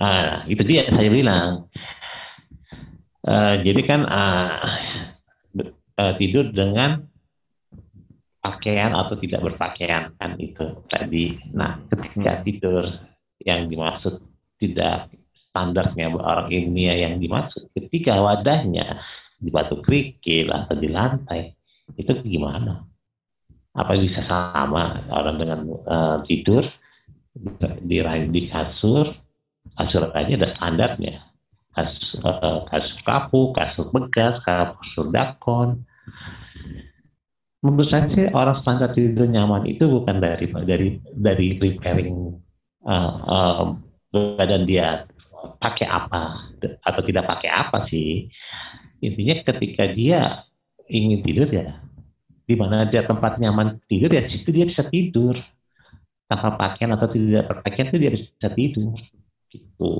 Ah, 0.00 0.48
itu 0.48 0.64
dia 0.64 0.88
saya 0.88 1.10
bilang. 1.12 1.68
Eh, 3.20 3.54
jadi 3.68 3.80
kan 3.84 4.00
be- 5.52 5.76
eh, 5.76 6.14
tidur 6.16 6.48
dengan 6.56 7.04
pakaian 8.40 8.96
atau 8.96 9.20
tidak 9.20 9.44
berpakaian 9.44 10.16
kan 10.16 10.40
itu 10.40 10.80
tadi. 10.88 11.36
Nah, 11.52 11.84
ketika 11.92 12.40
tidur 12.40 12.88
yang 13.44 13.68
dimaksud 13.68 14.24
tidak 14.56 15.12
standarnya 15.52 16.16
orang 16.16 16.48
ilmiah 16.48 16.96
yang 16.96 17.20
dimaksud 17.20 17.68
ketika 17.76 18.16
wadahnya 18.16 19.04
di 19.36 19.52
batu 19.52 19.84
kerikil 19.84 20.48
atau 20.48 20.80
di 20.80 20.88
lantai 20.88 21.52
itu 22.00 22.12
gimana? 22.24 22.88
Apa 23.76 24.00
bisa 24.00 24.24
sama 24.24 25.04
orang 25.12 25.36
dengan 25.36 25.60
eh, 25.68 26.16
tidur 26.24 26.64
di, 27.84 28.00
di 28.32 28.40
kasur 28.48 29.12
aja 29.78 30.06
ada 30.10 30.48
standarnya 30.58 31.14
eh, 31.78 32.60
kasur 32.66 33.00
kapuk, 33.06 33.48
kasur 33.56 33.86
bekas, 33.94 34.42
kasur 34.42 35.12
dakon. 35.14 35.86
Menurut 37.60 37.92
saya 37.92 38.08
sih 38.16 38.24
orang 38.32 38.64
standar 38.64 38.96
tidur 38.96 39.28
nyaman 39.28 39.68
itu 39.68 39.84
bukan 39.84 40.16
dari 40.16 40.48
dari 40.64 40.88
dari 41.12 41.46
preparing 41.60 42.34
eh, 42.88 43.14
eh, 43.28 43.64
badan 44.10 44.64
dia 44.64 45.04
pakai 45.60 45.86
apa 45.86 46.52
atau 46.84 47.02
tidak 47.04 47.24
pakai 47.28 47.50
apa 47.52 47.86
sih. 47.88 48.28
Intinya 49.00 49.40
ketika 49.44 49.88
dia 49.92 50.44
ingin 50.90 51.22
tidur 51.22 51.48
ya 51.48 51.80
di 52.44 52.58
mana 52.58 52.90
dia 52.90 53.06
tempat 53.06 53.38
nyaman 53.38 53.78
tidur 53.86 54.10
ya 54.10 54.26
situ 54.26 54.50
dia 54.50 54.66
bisa 54.66 54.82
tidur 54.90 55.38
tanpa 56.26 56.58
pakaian 56.58 56.98
atau 56.98 57.06
tidak 57.14 57.46
berpakaian 57.46 57.88
itu 57.94 57.98
dia 58.02 58.10
bisa 58.10 58.48
tidur 58.58 58.98
gitu. 59.50 59.94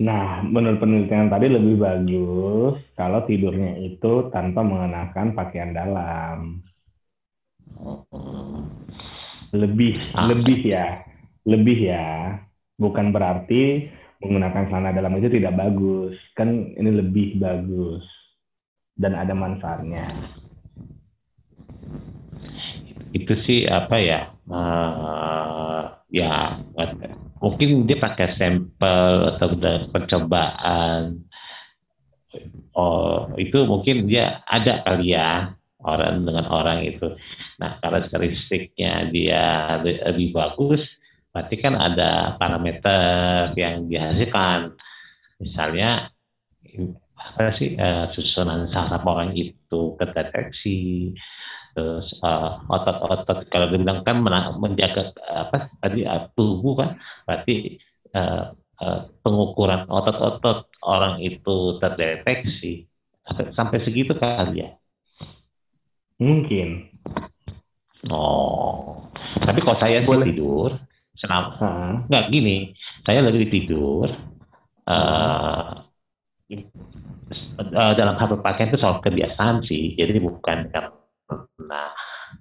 Nah, 0.00 0.40
menurut 0.40 0.80
penelitian 0.80 1.28
tadi 1.28 1.52
lebih 1.52 1.76
bagus 1.76 2.80
kalau 2.96 3.20
tidurnya 3.28 3.76
itu 3.84 4.32
tanpa 4.32 4.64
mengenakan 4.64 5.36
pakaian 5.36 5.76
dalam. 5.76 6.64
Lebih, 9.52 9.94
ah. 10.16 10.24
lebih 10.32 10.60
ya, 10.64 11.04
lebih 11.44 11.78
ya. 11.84 12.40
Bukan 12.80 13.12
berarti 13.12 13.92
menggunakan 14.24 14.72
celana 14.72 14.96
dalam 14.96 15.12
itu 15.20 15.28
tidak 15.36 15.52
bagus. 15.60 16.16
Kan 16.32 16.72
ini 16.80 16.90
lebih 16.96 17.36
bagus 17.36 18.00
dan 18.96 19.20
ada 19.20 19.36
manfaatnya. 19.36 20.32
Itu 23.12 23.36
sih 23.44 23.68
apa 23.68 23.96
ya? 24.00 24.32
Uh, 24.48 25.92
ya 26.08 26.64
mungkin 27.40 27.88
dia 27.88 27.96
pakai 27.96 28.36
sampel 28.36 29.36
atau 29.36 29.48
percobaan. 29.90 31.24
Oh 32.76 33.34
itu 33.34 33.66
mungkin 33.66 34.06
dia 34.06 34.44
ada 34.46 34.86
kali 34.86 35.16
ya 35.16 35.56
orang 35.82 36.22
dengan 36.22 36.46
orang 36.52 36.86
itu. 36.86 37.16
Nah 37.58 37.80
karakteristiknya 37.82 39.10
dia 39.10 39.76
lebih 39.82 40.36
bagus 40.36 40.84
berarti 41.30 41.56
kan 41.58 41.74
ada 41.74 42.36
parameter 42.36 43.56
yang 43.56 43.88
dihasilkan. 43.88 44.76
Misalnya 45.40 46.12
apa 47.20 47.56
sih 47.56 47.76
uh, 47.76 48.12
susunan 48.12 48.68
saraf 48.70 49.04
orang 49.04 49.32
itu 49.36 49.96
kedeteksi 49.96 51.12
terus 51.80 52.12
uh, 52.20 52.60
otot-otot 52.68 53.48
kalau 53.48 53.72
dibilang 53.72 54.04
kan 54.04 54.20
menjaga 54.60 55.16
apa 55.32 55.72
tadi 55.80 56.04
uh, 56.04 56.28
tubuh 56.36 56.76
kan 56.76 57.00
berarti 57.24 57.80
uh, 58.12 58.52
uh, 58.84 59.00
pengukuran 59.24 59.88
otot-otot 59.88 60.68
orang 60.84 61.24
itu 61.24 61.80
terdeteksi 61.80 62.84
sampai 63.56 63.80
segitu 63.80 64.12
kali 64.12 64.60
ya 64.60 64.76
mungkin 66.20 66.92
oh 68.12 69.08
tapi 69.40 69.64
kalau 69.64 69.78
saya 69.80 70.04
Boleh. 70.04 70.28
tidur 70.28 70.76
selama 71.16 71.48
hmm. 71.56 71.92
nggak 72.12 72.28
gini 72.28 72.76
saya 73.08 73.24
lagi 73.24 73.48
tidur 73.48 74.12
uh, 74.84 75.80
uh, 77.56 77.92
dalam 77.96 78.14
hal 78.20 78.28
berpakaian 78.36 78.68
itu 78.68 78.76
soal 78.76 79.00
kebiasaan 79.00 79.64
sih 79.64 79.96
jadi 79.96 80.20
bukan 80.20 80.68
karena 80.68 80.99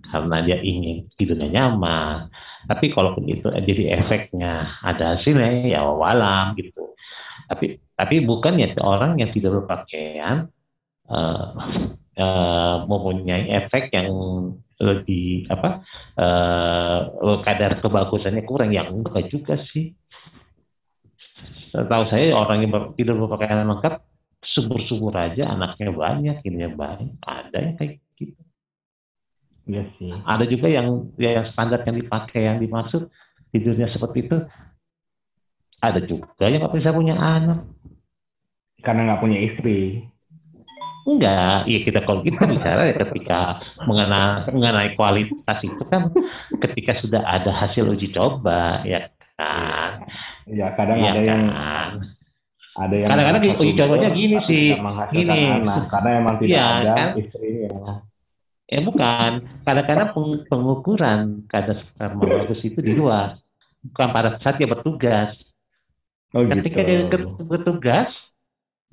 karena 0.10 0.38
dia 0.46 0.58
ingin 0.60 1.08
tidurnya 1.16 1.50
nyaman. 1.50 2.30
Tapi 2.66 2.92
kalau 2.92 3.16
begitu 3.16 3.48
eh, 3.54 3.64
jadi 3.64 4.04
efeknya 4.04 4.82
ada 4.84 5.18
hasilnya 5.18 5.70
ya 5.70 5.86
walam 5.86 6.58
gitu. 6.58 6.94
Tapi 7.50 7.82
tapi 7.96 8.16
bukan 8.26 8.62
ya 8.62 8.74
orang 8.82 9.18
yang 9.18 9.34
tidur 9.34 9.64
berpakaian 9.64 10.50
uh, 11.10 11.46
uh, 12.20 12.76
mempunyai 12.86 13.50
efek 13.64 13.90
yang 13.92 14.10
lebih 14.80 15.50
apa 15.52 15.84
uh, 16.16 17.40
kadar 17.44 17.84
kebagusannya 17.84 18.48
kurang 18.48 18.72
yang 18.72 18.92
enggak 18.92 19.28
juga 19.28 19.60
sih. 19.72 19.92
Tahu 21.70 22.04
saya 22.10 22.34
orang 22.34 22.66
yang 22.66 22.72
tidur 22.98 23.20
berpakaian 23.28 23.62
lengkap 23.68 24.02
subur-subur 24.42 25.14
aja 25.14 25.54
anaknya 25.54 25.94
banyak, 25.94 26.38
ini 26.42 26.66
banyak, 26.74 27.22
ada 27.22 27.58
yang 27.60 27.76
kayak 27.78 28.02
gitu. 28.18 28.49
Iya 29.70 29.84
sih. 30.02 30.10
Ada 30.26 30.50
juga 30.50 30.66
yang 30.66 31.14
yang 31.22 31.46
standar 31.54 31.86
yang 31.86 32.02
dipakai 32.02 32.42
yang 32.50 32.58
dimaksud 32.58 33.06
tidurnya 33.54 33.94
seperti 33.94 34.26
itu. 34.26 34.38
Ada 35.78 36.02
juga 36.10 36.50
yang 36.50 36.66
nggak 36.66 36.74
bisa 36.74 36.90
punya 36.90 37.14
anak. 37.14 37.70
Karena 38.82 39.14
nggak 39.14 39.22
punya 39.22 39.38
istri. 39.46 40.02
Enggak, 41.06 41.66
ya 41.70 41.80
kita 41.86 42.00
kalau 42.06 42.22
kita 42.22 42.44
bicara 42.44 42.92
ya 42.92 42.96
ketika 43.08 43.62
mengenai, 43.88 44.52
mengenai 44.52 44.90
kualitas 44.94 45.58
itu 45.66 45.84
kan 45.90 46.12
ketika 46.66 47.02
sudah 47.02 47.22
ada 47.24 47.50
hasil 47.50 47.94
uji 47.94 48.10
coba 48.14 48.82
ya 48.84 49.10
kan. 49.38 50.06
Ya 50.50 50.74
kadang 50.74 50.98
ya 50.98 51.14
ada 51.14 51.22
kan? 51.22 51.30
yang 51.30 51.44
ada 52.74 52.96
yang 52.96 53.10
kadang-kadang 53.10 53.44
uji 53.58 53.74
cobanya 53.78 54.10
gini 54.18 54.38
sih, 54.50 54.68
gini. 55.14 55.40
Anak, 55.50 55.90
karena 55.94 56.10
emang 56.20 56.36
tidak 56.42 56.58
ya, 56.58 56.66
ada 56.82 56.94
kan? 56.94 57.10
istrinya 57.18 58.09
Eh 58.70 58.86
bukan, 58.86 59.50
kadang-kadang 59.66 60.14
pengukuran 60.46 61.42
kadar 61.50 61.82
sperma 61.90 62.22
bagus 62.22 62.62
itu 62.62 62.78
di 62.86 62.94
luar, 62.94 63.42
bukan 63.82 64.08
pada 64.14 64.38
saat 64.38 64.62
dia 64.62 64.70
bertugas. 64.70 65.34
Oh, 66.38 66.46
Ketika 66.46 66.86
gitu. 66.86 67.10
dia 67.10 67.20
bertugas 67.42 68.14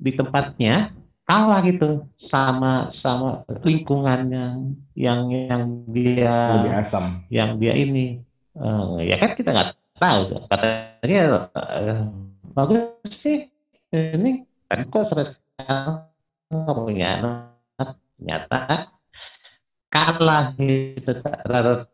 di 0.01 0.17
tempatnya 0.17 0.97
kalah 1.29 1.61
gitu 1.61 2.09
sama 2.33 2.89
sama 3.05 3.45
lingkungannya 3.61 4.73
yang 4.97 5.29
yang 5.29 5.85
dia 5.93 6.57
lebih 6.57 6.73
asam. 6.81 7.05
yang 7.29 7.49
dia 7.61 7.77
ini. 7.77 8.25
Uh, 8.57 8.97
ya 9.05 9.21
kan 9.21 9.37
kita 9.37 9.53
nggak 9.53 9.77
tahu 10.01 10.41
katanya 10.49 11.45
uh, 11.53 12.09
bagus 12.57 12.97
sih 13.21 13.45
ini. 13.93 14.41
Kan 14.65 14.89
kok 14.89 15.13
nggak 15.13 16.73
punya 16.73 17.11
ternyata 17.77 18.96
kalah 19.91 20.53
gitu 20.59 21.11
terhadap 21.23 21.87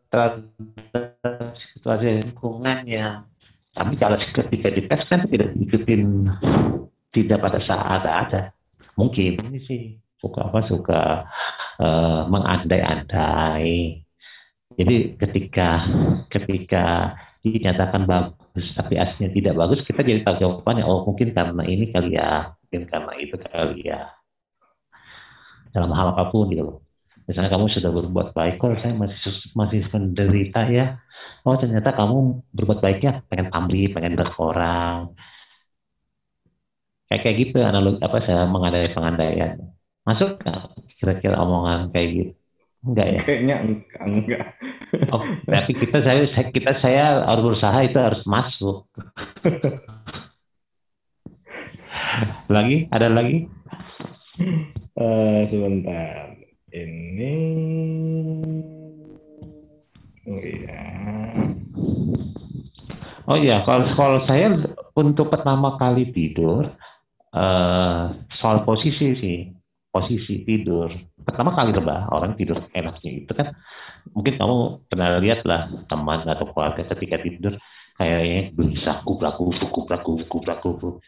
situasi 1.74 2.22
lingkungannya. 2.22 3.26
Tapi 3.74 3.94
kalau 3.98 4.18
ketika 4.18 4.70
tes 4.70 5.02
kan 5.10 5.26
tidak 5.26 5.50
ikutin 5.58 6.30
tidak 7.10 7.38
pada 7.42 7.58
saat 7.62 8.02
ada. 8.06 8.40
Mungkin 8.94 9.42
ini 9.50 9.58
sih 9.66 9.80
suka 10.22 10.46
apa 10.46 10.60
suka 10.70 11.00
uh, 11.82 12.22
mengandai-andai. 12.30 14.02
Jadi 14.74 14.96
ketika 15.18 15.86
ketika 16.30 17.14
dinyatakan 17.42 18.06
bagus 18.06 18.66
tapi 18.78 18.94
aslinya 18.98 19.30
tidak 19.34 19.54
bagus, 19.58 19.82
kita 19.86 20.06
jadi 20.06 20.22
tahu 20.22 20.38
jawabannya. 20.38 20.86
Oh 20.86 21.02
mungkin 21.06 21.34
karena 21.34 21.62
ini 21.66 21.90
kali 21.90 22.14
ya, 22.14 22.54
mungkin 22.66 22.82
karena 22.86 23.12
itu 23.18 23.34
kali 23.38 23.90
ya. 23.90 24.14
Dalam 25.74 25.90
hal 25.90 26.14
apa 26.14 26.30
pun 26.30 26.54
gitu 26.54 26.62
loh 26.62 26.83
misalnya 27.24 27.50
kamu 27.52 27.66
sudah 27.72 27.90
berbuat 27.90 28.28
baik 28.36 28.60
kok 28.60 28.80
saya 28.84 28.92
masih 28.92 29.16
masih 29.56 29.80
menderita 29.92 30.60
ya 30.68 31.00
oh 31.44 31.56
ternyata 31.60 31.92
kamu 31.92 32.40
berbuat 32.56 32.80
baiknya 32.80 33.20
pengen 33.28 33.52
pamrih 33.52 33.92
pengen 33.92 34.16
dekat 34.16 34.36
orang. 34.40 35.12
Kayak 37.08 37.20
kayak 37.20 37.36
gitu 37.36 37.56
analog 37.60 38.00
apa 38.00 38.16
saya 38.24 38.48
mengandai 38.48 38.96
pengandaian. 38.96 39.60
Masuk 40.08 40.40
kira-kira 40.96 41.36
omongan 41.40 41.92
kayak 41.92 42.08
gitu? 42.12 42.32
Enggak 42.84 43.06
ya? 43.08 43.20
Kayaknya 43.24 43.56
enggak 43.60 44.02
enggak. 44.04 44.44
Oh 45.12 45.22
tapi 45.44 45.72
kita 45.76 45.98
saya 46.00 46.22
kita 46.48 46.72
saya 46.80 47.04
harus 47.28 47.42
berusaha 47.44 47.78
itu 47.84 47.98
harus 48.00 48.22
masuk. 48.24 48.88
Lagi? 52.46 52.88
Ada 52.88 53.08
lagi? 53.10 53.48
Uh, 54.94 55.46
sebentar 55.50 56.43
ini. 56.74 57.36
Oh 60.26 60.40
iya. 60.42 60.82
Oh 63.30 63.38
iya. 63.38 63.56
Kalau 63.62 63.86
kalau 63.94 64.18
saya 64.26 64.58
untuk 64.98 65.30
pertama 65.30 65.78
kali 65.78 66.10
tidur 66.10 66.74
uh, 67.30 68.02
soal 68.42 68.66
posisi 68.66 69.14
sih. 69.22 69.38
Posisi 69.94 70.42
tidur. 70.42 70.90
Pertama 71.22 71.54
kali 71.54 71.70
lebah 71.70 72.10
orang 72.10 72.34
tidur 72.34 72.66
enaknya 72.74 73.22
itu 73.22 73.30
kan. 73.30 73.54
Mungkin 74.10 74.34
kamu 74.34 74.56
pernah 74.90 75.22
lihat 75.22 75.46
lah 75.46 75.70
teman 75.86 76.26
atau 76.26 76.50
keluarga 76.50 76.82
ketika 76.82 77.22
tidur 77.22 77.54
kayaknya 77.94 78.50
bisa 78.58 79.06
kubrak 79.06 79.38
kubrak 79.38 80.02
kubuk 80.02 80.26
kubrak 80.26 80.58
kubuk 80.58 80.98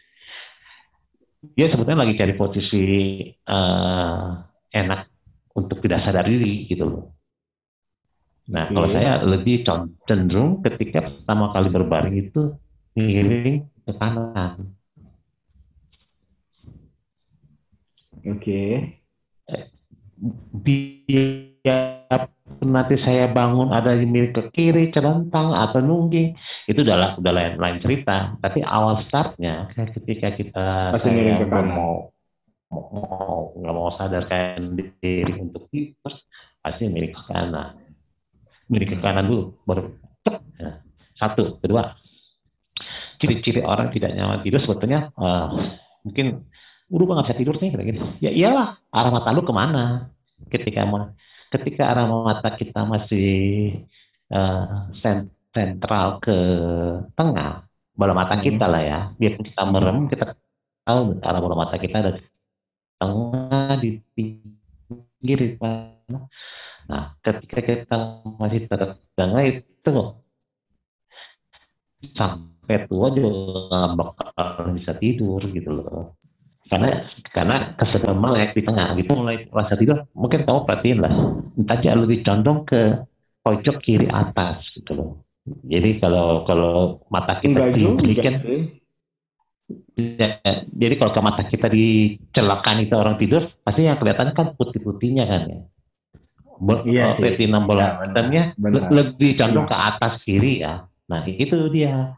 dia 1.53 1.67
sebetulnya 1.69 2.07
lagi 2.07 2.17
cari 2.17 2.33
posisi 2.33 2.83
uh, 3.45 4.41
enak 4.71 5.16
untuk 5.57 5.81
tidak 5.81 6.05
sadar 6.05 6.29
diri 6.29 6.69
gitu 6.69 6.85
loh. 6.85 7.17
Nah, 8.47 8.71
kalau 8.71 8.87
saya 8.93 9.25
lebih 9.27 9.67
cenderung 10.07 10.63
ketika 10.63 11.03
pertama 11.03 11.51
kali 11.51 11.67
berbaring 11.67 12.15
itu 12.15 12.55
miring 12.95 13.67
ke 13.83 13.91
kanan. 13.97 14.71
Oke. 18.23 18.39
Okay. 18.39 18.71
Biar 20.63 22.31
nanti 22.63 22.95
saya 23.03 23.27
bangun 23.29 23.75
ada 23.75 23.93
yang 23.93 24.09
milik 24.09 24.31
ke 24.33 24.43
kiri, 24.55 24.95
celentang 24.95 25.51
atau 25.51 25.83
nungging, 25.83 26.33
itu 26.71 26.79
udah 26.81 27.19
udah 27.19 27.33
lain, 27.35 27.53
lain 27.59 27.77
cerita. 27.83 28.39
Tapi 28.39 28.63
awal 28.63 29.03
startnya 29.11 29.67
ketika 29.75 30.33
kita 30.39 30.95
Pasti 30.95 31.09
miring 31.11 31.43
ke 31.43 31.47
saya 31.51 31.61
kanan. 31.67 31.75
mau 31.75 32.15
mau 32.71 33.55
nggak 33.55 33.75
mau 33.75 33.89
sadarkan 33.95 34.75
diri 34.75 35.33
untuk 35.39 35.71
tidur, 35.71 36.13
pasti 36.59 36.83
miring 36.87 37.13
ke 37.15 37.21
kanan. 37.31 37.69
Miring 38.67 38.91
ke 38.91 38.97
kanan 38.99 39.25
dulu, 39.27 39.43
baru. 39.63 39.81
Nah, 40.59 40.83
satu, 41.15 41.57
kedua, 41.63 41.95
ciri-ciri 43.23 43.63
orang 43.63 43.89
tidak 43.95 44.13
nyaman 44.13 44.43
tidur 44.43 44.61
sebetulnya 44.61 45.09
eh, 45.15 45.47
mungkin 46.05 46.45
udah 46.91 47.03
nggak 47.07 47.27
bisa 47.27 47.39
tidur 47.39 47.55
nih 47.59 47.69
kayak 47.73 47.87
gini. 47.87 47.99
Ya 48.23 48.31
iyalah, 48.31 48.79
arah 48.91 49.11
mata 49.11 49.35
lu 49.35 49.43
ke 49.43 49.53
mana? 49.55 50.11
Ketika 50.47 50.83
ketika 51.51 51.83
arah 51.91 52.05
mata 52.07 52.49
kita 52.55 52.83
masih 52.83 53.27
sen- 55.01 55.31
sentral 55.55 56.19
ke 56.21 56.37
tengah, 57.15 57.65
bola 57.97 58.13
mata 58.13 58.35
Hmm. 58.37 58.43
kita 58.45 58.65
lah 58.69 58.81
ya, 58.83 58.99
biarpun 59.17 59.43
kita 59.47 59.63
merem, 59.65 59.97
kita 60.11 60.35
tahu 60.85 61.17
arah 61.23 61.39
bola 61.41 61.55
mata 61.57 61.75
kita 61.79 61.95
ada 62.03 62.11
tengah, 62.97 63.79
di 63.81 64.01
pinggir, 64.13 65.37
di 65.37 65.49
mana. 65.57 66.19
Nah, 66.87 67.17
ketika 67.21 67.59
kita 67.61 67.97
masih 68.41 68.65
tertengah 68.65 69.43
itu 69.43 69.91
sampai 72.13 72.85
tua 72.85 73.09
juga 73.09 73.29
nggak 73.73 73.91
bakal 73.97 74.47
bisa 74.77 74.93
tidur 75.01 75.41
gitu 75.49 75.69
loh 75.73 76.13
karena 76.67 77.07
karena 77.31 77.57
keseruan 77.79 78.19
melek 78.19 78.51
di 78.53 78.61
tengah 78.61 78.91
gitu 78.99 79.15
mulai 79.15 79.47
rasa 79.49 79.79
tidur 79.79 80.03
mungkin 80.11 80.43
kamu 80.43 80.67
perhatiin 80.67 80.99
lah 80.99 81.13
entah 81.57 81.77
aja 81.79 81.95
lebih 81.95 82.21
condong 82.27 82.67
ke 82.67 83.01
pojok 83.41 83.77
kiri 83.81 84.07
atas 84.11 84.61
gitu 84.75 84.91
loh 84.93 85.11
jadi 85.63 86.03
kalau 86.03 86.43
kalau 86.43 86.99
mata 87.07 87.39
kita 87.39 87.71
diberikan 87.71 88.43
sih. 88.43 88.76
Ya, 89.99 90.39
jadi 90.63 90.93
kalau 90.95 91.11
ke 91.11 91.21
mata 91.21 91.43
kita 91.43 91.67
dicelakan 91.67 92.87
itu 92.87 92.95
orang 92.95 93.15
tidur 93.19 93.51
pasti 93.61 93.83
yang 93.83 93.99
kelihatan 93.99 94.31
kan 94.31 94.55
putih-putihnya 94.55 95.25
kan 95.27 95.41
ya. 95.47 95.59
Bo- 96.57 96.83
Iya 96.87 97.19
eh, 97.19 97.21
retina 97.21 97.61
Ya, 97.61 97.65
bola. 97.67 97.85
Hitamnya 98.01 98.43
le- 98.57 98.89
lebih 98.89 99.37
condong 99.37 99.67
ke 99.69 99.77
atas 99.77 100.13
kiri 100.25 100.65
ya. 100.65 100.89
Nah 101.11 101.21
itu 101.27 101.53
dia. 101.69 102.17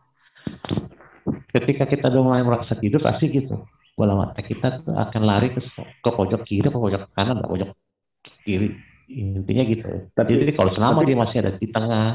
Ketika 1.52 1.90
kita 1.90 2.08
udah 2.08 2.22
mulai 2.24 2.44
merasa 2.46 2.78
tidur 2.78 3.04
pasti 3.04 3.28
gitu. 3.34 3.68
Bola 4.00 4.16
mata 4.16 4.40
kita 4.40 4.80
tuh 4.80 4.96
akan 4.96 5.22
lari 5.28 5.52
ke 5.52 5.60
ke 5.76 6.10
pojok 6.10 6.48
kiri 6.48 6.72
ke 6.72 6.80
pojok 6.80 7.12
kanan 7.12 7.44
ke 7.44 7.48
pojok 7.52 7.70
kiri. 8.48 8.72
Intinya 9.10 9.64
gitu. 9.68 9.90
Tapi- 10.16 10.40
jadi 10.40 10.54
kalau 10.56 10.72
selama 10.72 11.04
tapi- 11.04 11.08
dia 11.12 11.18
masih 11.20 11.38
ada 11.44 11.52
di 11.58 11.68
tengah. 11.68 12.08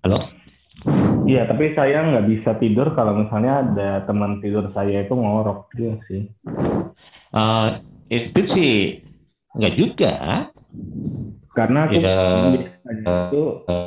Halo 0.00 0.16
Iya, 1.30 1.46
tapi 1.46 1.70
saya 1.78 2.02
nggak 2.10 2.26
bisa 2.26 2.50
tidur 2.58 2.90
kalau 2.98 3.22
misalnya 3.22 3.62
ada 3.62 4.02
teman 4.02 4.42
tidur 4.42 4.66
saya 4.74 5.06
itu 5.06 5.14
ngorok 5.14 5.70
dia 5.78 5.94
sih. 6.10 6.26
Eh, 7.30 7.68
itu 8.10 8.40
sih 8.58 8.74
nggak 9.54 9.74
juga 9.78 10.12
Karena 11.54 11.86
aku 11.86 12.02
Ya. 12.02 12.18
itu 13.30 13.42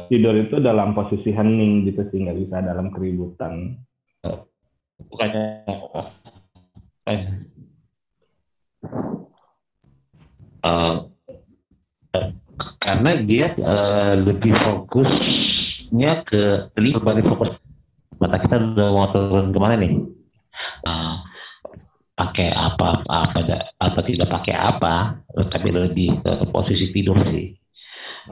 tidur 0.07 0.35
itu 0.39 0.55
dalam 0.63 0.95
posisi 0.95 1.35
hening 1.35 1.83
gitu 1.83 2.07
sih, 2.07 2.23
nggak 2.23 2.39
bisa 2.47 2.63
dalam 2.63 2.95
keributan. 2.95 3.75
bukannya 5.03 5.67
eh, 7.11 7.21
eh, 10.63 10.95
karena 12.79 13.11
dia 13.27 13.51
eh, 13.51 14.13
lebih 14.15 14.53
fokusnya 15.93 16.25
ke 16.25 16.73
lebih 16.81 16.97
berbanding 16.97 17.27
fokus. 17.29 17.51
Mata 18.17 18.37
kita 18.41 18.55
udah 18.57 18.89
mau 18.89 19.07
turun 19.13 19.53
ke 19.53 19.59
mana 19.61 19.75
nih? 19.77 19.93
Eh, 20.89 21.15
pakai 22.17 22.49
apa 22.49 22.85
apa 22.97 23.13
apa, 23.29 23.39
da- 23.45 23.67
apa 23.77 23.99
tidak 24.01 24.27
pakai 24.29 24.55
apa 24.57 24.95
tapi 25.53 25.69
lebih 25.69 26.17
ke 26.25 26.49
posisi 26.49 26.89
tidur 26.89 27.21
sih. 27.29 27.53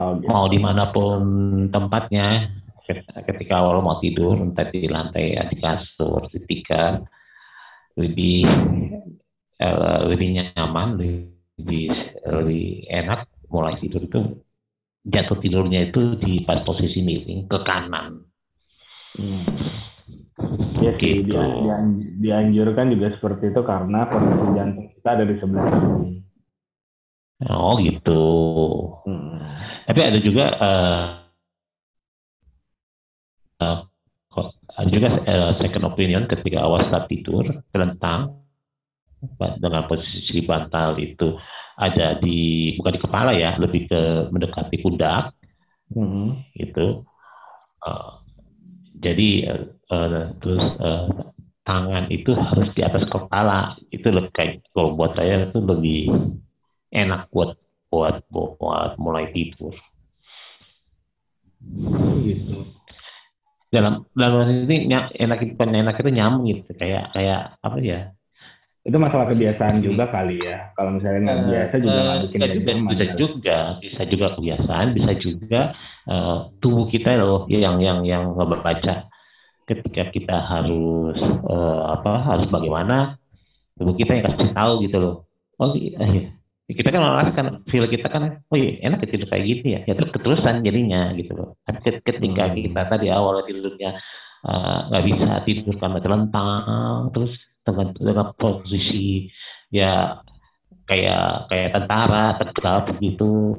Oh, 0.00 0.16
gitu. 0.16 0.24
mau 0.24 0.48
di 0.48 0.56
mana 0.56 0.88
pun 0.88 1.20
tempatnya 1.68 2.48
ketika 3.28 3.60
awal 3.60 3.84
mau 3.84 4.00
tidur 4.00 4.40
entah 4.40 4.64
di 4.72 4.88
lantai 4.88 5.36
di 5.52 5.56
kasur 5.60 6.32
di 6.32 6.40
tikar 6.48 7.04
lebih 8.00 8.48
eh, 9.60 9.98
lebih 10.08 10.28
nyaman 10.32 10.88
lebih 10.96 11.92
lebih 12.24 12.88
enak 12.88 13.28
mulai 13.52 13.76
tidur 13.84 14.00
itu 14.08 14.20
jatuh 15.02 15.38
tidurnya 15.38 15.90
itu 15.90 16.14
di 16.16 16.40
pas 16.42 16.62
posisi 16.62 17.00
miring 17.00 17.46
ke 17.46 17.58
kanan 17.62 18.22
Hmm. 19.12 19.44
Iya 20.80 20.96
sih, 20.96 21.20
Gitu. 21.20 21.36
dia, 21.36 21.44
dian- 21.44 22.16
dianjurkan 22.16 22.88
juga 22.88 23.12
seperti 23.12 23.52
itu 23.52 23.60
karena 23.60 24.08
kondisi 24.08 24.46
jantung 24.56 24.88
kita 24.88 25.08
ada 25.12 25.24
di 25.28 25.36
sebelah 25.36 25.66
kiri. 25.68 26.12
oh 27.44 27.74
gitu 27.76 28.24
Hmm. 29.04 29.36
tapi 29.84 30.00
ada 30.00 30.16
juga 30.16 30.44
eh, 30.48 31.04
eh, 33.60 33.78
kok- 34.28 34.54
ada 34.72 34.88
juga 34.88 35.08
eh, 35.22 35.50
second 35.60 35.84
opinion 35.86 36.24
ketika 36.24 36.64
awal 36.64 36.88
start 36.88 37.06
tidur 37.06 37.44
telentang 37.68 38.40
dengan 39.60 39.86
posisi 39.86 40.40
bantal 40.42 40.96
itu 40.96 41.36
ada 41.82 42.06
di 42.22 42.72
bukan 42.78 42.94
di 42.94 43.00
kepala 43.02 43.30
ya 43.34 43.58
lebih 43.58 43.90
ke 43.90 44.00
mendekati 44.30 44.76
pundak. 44.78 45.34
Hmm. 45.92 46.40
itu 46.56 47.04
Eh, 47.82 48.12
jadi 49.02 49.28
eh, 49.50 49.62
eh, 49.90 50.26
terus 50.38 50.64
eh, 50.78 51.06
tangan 51.66 52.06
itu 52.14 52.30
harus 52.38 52.70
di 52.78 52.82
atas 52.86 53.04
kepala. 53.10 53.74
Itu 53.90 54.14
lebih 54.14 54.30
kayak 54.30 54.62
kalau 54.70 54.94
buat 54.94 55.18
saya 55.18 55.50
itu 55.50 55.58
lebih 55.58 56.00
enak 56.94 57.26
buat 57.34 57.58
buat 57.90 58.22
buat 58.30 58.94
mulai 59.02 59.30
tidur. 59.34 59.74
Gitu. 62.26 62.66
dalam 63.72 64.04
dalam 64.12 64.66
ini 64.66 64.90
enak 64.90 65.38
itu 65.46 65.54
enak 65.56 65.96
itu 65.98 66.10
nyambung 66.12 66.44
gitu. 66.50 66.70
Kayak 66.78 67.10
kayak 67.14 67.56
apa 67.62 67.76
ya 67.82 68.00
Itu 68.82 68.96
masalah 68.98 69.26
kebiasaan 69.30 69.76
juga 69.86 70.04
kali 70.10 70.42
ya. 70.42 70.74
Kalau 70.74 70.90
misalnya 70.98 71.20
nggak 71.26 71.40
biasa 71.50 71.74
juga 71.86 72.00
nggak 72.02 72.18
Eh, 72.18 72.22
bikin 72.26 72.40
bisa 72.40 72.46
jadi 72.46 72.54
juga, 72.58 72.72
bisa 72.90 73.04
kali. 73.06 73.18
juga 73.22 73.56
bisa 73.82 74.02
juga 74.12 74.26
kebiasaan 74.36 74.86
bisa 74.96 75.12
juga 75.24 75.60
eh, 76.12 76.36
tubuh 76.62 76.84
kita 76.92 77.08
loh 77.20 77.40
yang 77.50 77.76
yang 77.86 77.98
yang 78.06 78.24
ngebaca 78.36 78.94
ketika 79.68 80.02
kita 80.14 80.36
harus 80.52 81.16
eh, 81.52 81.80
apa 81.96 82.12
harus 82.28 82.48
bagaimana 82.50 83.18
tubuh 83.78 83.94
kita 84.00 84.10
yang 84.18 84.24
kasih 84.30 84.50
tahu 84.56 84.72
gitu 84.86 84.96
loh 85.02 85.14
oh 85.60 85.70
iya 85.76 85.98
iya. 86.08 86.22
kita 86.72 86.88
kan 86.94 87.00
malah 87.04 87.26
kan 87.36 87.46
feel 87.70 87.84
kita 87.90 88.06
kan 88.08 88.22
oh 88.50 88.56
iya 88.56 88.80
enak 88.86 88.98
ya 89.04 89.08
tidur 89.12 89.28
kayak 89.30 89.44
gini 89.48 89.68
ya 89.76 89.80
ya 89.88 89.94
terus 89.98 90.10
keterusan 90.14 90.56
jadinya 90.66 91.00
gitu 91.18 91.32
loh 91.38 91.48
ket- 91.84 92.02
ketika 92.06 92.44
Hmm. 92.50 92.56
kita 92.56 92.80
tadi 92.90 93.06
awal 93.12 93.44
tidurnya 93.48 93.90
eh, 94.48 94.78
nggak 94.90 95.04
bisa 95.08 95.28
tidur 95.48 95.74
karena 95.82 95.98
terlentang 96.04 97.10
terus 97.14 97.32
dengan 97.62 97.94
dengan 97.94 98.26
posisi 98.34 99.30
ya 99.72 100.18
kayak 100.86 101.48
kayak 101.48 101.70
tentara 101.74 102.36
tegap 102.38 102.90
begitu. 102.94 103.56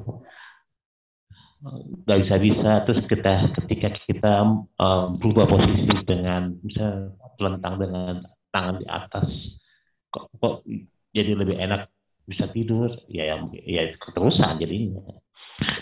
Nggak 2.04 2.20
bisa 2.28 2.36
bisa 2.44 2.72
terus 2.84 3.02
kita 3.08 3.34
ketika 3.63 3.89
kita 4.04 4.34
eh, 4.80 5.06
berubah 5.18 5.48
posisi 5.48 5.96
dengan 6.04 6.60
bisa 6.60 7.16
telentang 7.39 7.80
dengan 7.80 8.13
tangan 8.52 8.76
di 8.84 8.86
atas 8.86 9.28
kok, 10.13 10.30
kok 10.38 10.62
jadi 11.16 11.34
lebih 11.34 11.58
enak 11.58 11.89
bisa 12.28 12.52
tidur? 12.52 12.92
Ya 13.08 13.34
ya, 13.34 13.36
ya 13.66 13.82
keterusan 13.98 14.60
jadinya. 14.60 15.02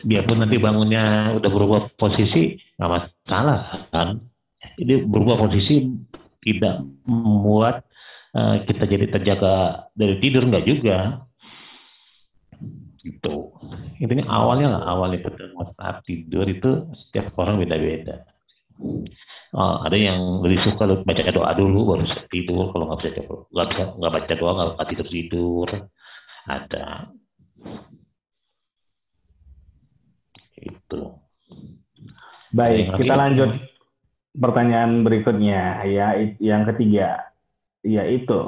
Biarpun 0.05 0.37
nanti 0.45 0.57
bangunnya 0.61 1.33
udah 1.35 1.49
berubah 1.49 1.81
posisi 1.97 2.61
nggak 2.77 2.91
masalah 2.91 3.89
kan? 3.89 4.21
Ini 4.77 5.03
berubah 5.09 5.41
posisi 5.41 5.89
tidak 6.41 6.85
membuat 7.05 7.85
eh, 8.35 8.55
kita 8.67 8.83
jadi 8.87 9.05
terjaga 9.11 9.87
dari 9.95 10.15
tidur 10.23 10.47
nggak 10.47 10.65
juga. 10.67 10.97
Gitu. 13.01 13.35
Intinya 13.97 14.29
awalnya 14.29 14.77
lah 14.77 14.83
awalnya 14.93 15.25
pertama 15.25 15.73
saat 15.73 16.05
tidur 16.05 16.45
itu 16.45 16.85
setiap 17.07 17.33
orang 17.37 17.57
beda-beda. 17.61 18.25
Oh, 19.51 19.83
ada 19.83 19.97
yang 19.99 20.39
lebih 20.39 20.63
suka 20.63 20.87
lu 20.87 21.03
baca 21.03 21.27
doa 21.27 21.51
dulu 21.57 21.95
baru 21.95 22.05
tidur. 22.31 22.71
Kalau 22.71 22.87
nggak 22.87 23.01
baca 23.03 23.21
nggak 23.51 23.87
nggak 23.99 24.13
baca 24.13 24.33
doa 24.37 24.51
nggak 24.55 24.87
tidur 24.89 25.07
tidur. 25.09 25.67
Ada. 26.45 26.85
Itu 30.61 31.21
Baik, 32.51 32.99
kita 32.99 33.15
lanjut 33.15 33.51
pertanyaan 34.35 35.07
berikutnya 35.07 35.87
ya 35.87 36.19
yang 36.39 36.67
ketiga 36.67 37.30
yaitu 37.81 38.39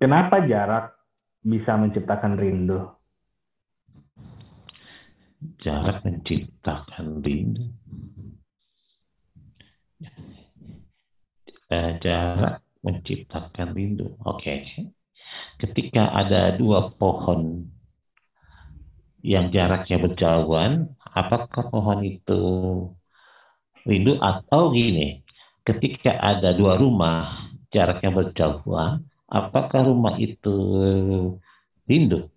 kenapa 0.00 0.44
jarak 0.44 0.96
bisa 1.44 1.76
menciptakan 1.76 2.36
rindu? 2.36 2.98
jarak 5.62 6.02
menciptakan 6.02 7.22
rindu. 7.22 7.70
Eh, 11.68 11.92
jarak 12.00 12.64
menciptakan 12.82 13.76
rindu. 13.76 14.16
Oke. 14.24 14.66
Ketika 15.60 16.14
ada 16.14 16.54
dua 16.56 16.94
pohon 16.96 17.66
yang 19.20 19.50
jaraknya 19.50 19.98
berjauhan, 20.00 20.94
apakah 21.12 21.68
pohon 21.68 22.00
itu 22.06 22.42
rindu 23.84 24.16
atau 24.18 24.72
gini? 24.72 25.22
Ketika 25.66 26.16
ada 26.16 26.56
dua 26.56 26.80
rumah 26.80 27.47
jaraknya 27.74 28.10
berjauhan, 28.18 28.92
apakah 29.28 29.80
rumah 29.88 30.14
itu 30.20 30.54
rindu? 31.88 32.28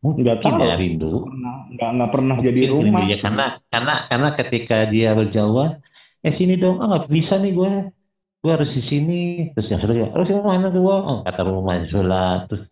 Mungkin 0.00 0.24
Nggak 0.24 0.38
tahu. 0.40 0.64
ya 0.64 0.74
rindu. 0.80 1.10
Pernah, 1.28 1.54
nggak 1.76 1.88
nggak 1.96 2.10
pernah 2.14 2.36
jadi 2.40 2.60
Mungkin 2.64 2.72
rumah. 2.72 3.00
rindu 3.04 3.12
ya 3.12 3.16
karena 3.20 3.44
karena 3.68 3.94
karena 4.08 4.28
ketika 4.40 4.76
dia 4.88 5.08
berjauhan, 5.12 5.70
eh 6.24 6.32
sini 6.40 6.54
dong, 6.56 6.80
ah 6.80 6.86
nggak 6.88 7.04
bisa 7.12 7.34
nih 7.36 7.52
gue, 7.52 7.70
gue 8.40 8.50
harus 8.56 8.70
di 8.72 8.82
sini. 8.88 9.20
Terus 9.52 9.66
yang 9.68 9.80
sudah, 9.84 9.96
harus 10.16 10.28
yang 10.32 10.40
mana 10.40 10.68
gue? 10.72 10.80
Oh, 11.10 11.18
kata 11.20 11.40
rumah 11.44 11.74
sebelah, 11.92 12.48
terus 12.48 12.64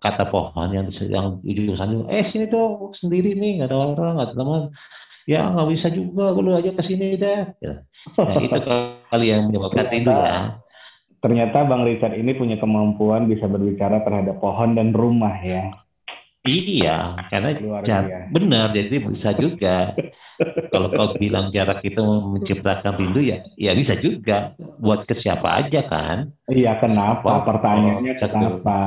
kata 0.00 0.24
pohon 0.32 0.68
yang 0.72 0.86
yang 1.12 1.26
di 1.44 1.52
jurusan 1.54 2.08
eh 2.10 2.24
sini 2.32 2.48
dong 2.50 2.90
sendiri 2.98 3.36
nih 3.38 3.60
nggak 3.60 3.68
ada 3.70 3.76
orang 3.78 4.12
nggak 4.18 4.28
ada 4.32 4.36
teman 4.38 4.62
ya 5.24 5.40
nggak 5.48 5.68
bisa 5.70 5.88
juga 5.90 6.34
lu 6.34 6.50
aja 6.52 6.70
ke 6.74 6.82
sini 6.82 7.14
deh 7.14 7.42
Ya. 7.62 7.74
nah, 8.18 8.34
itu 8.34 8.58
kali 9.08 9.26
yang 9.30 9.48
menyebabkan 9.48 9.86
rindu 9.90 10.10
ya 10.10 10.58
Ternyata 11.22 11.62
Bang 11.70 11.86
Richard 11.86 12.18
ini 12.18 12.34
punya 12.34 12.58
kemampuan 12.58 13.30
bisa 13.30 13.46
berbicara 13.46 14.02
terhadap 14.02 14.42
pohon 14.42 14.74
dan 14.74 14.90
rumah 14.90 15.38
ya. 15.38 15.70
iya 16.42 17.14
karena 17.30 17.54
Luar 17.62 17.86
jar- 17.86 18.26
benar 18.34 18.74
jadi 18.74 18.98
bisa 18.98 19.30
juga 19.38 19.94
kalau 20.74 20.90
kau 20.90 21.14
bilang 21.14 21.54
jarak 21.54 21.78
itu 21.86 22.02
menciptakan 22.02 22.98
rindu 22.98 23.22
ya 23.22 23.46
ya 23.54 23.70
bisa 23.78 23.94
juga 24.02 24.58
buat 24.82 25.06
ke 25.06 25.22
siapa 25.22 25.62
aja 25.62 25.86
kan 25.86 26.34
Iya, 26.50 26.82
kenapa? 26.82 27.22
Oh, 27.22 27.42
Pertanyaannya 27.46 28.18
kenapa? 28.18 28.78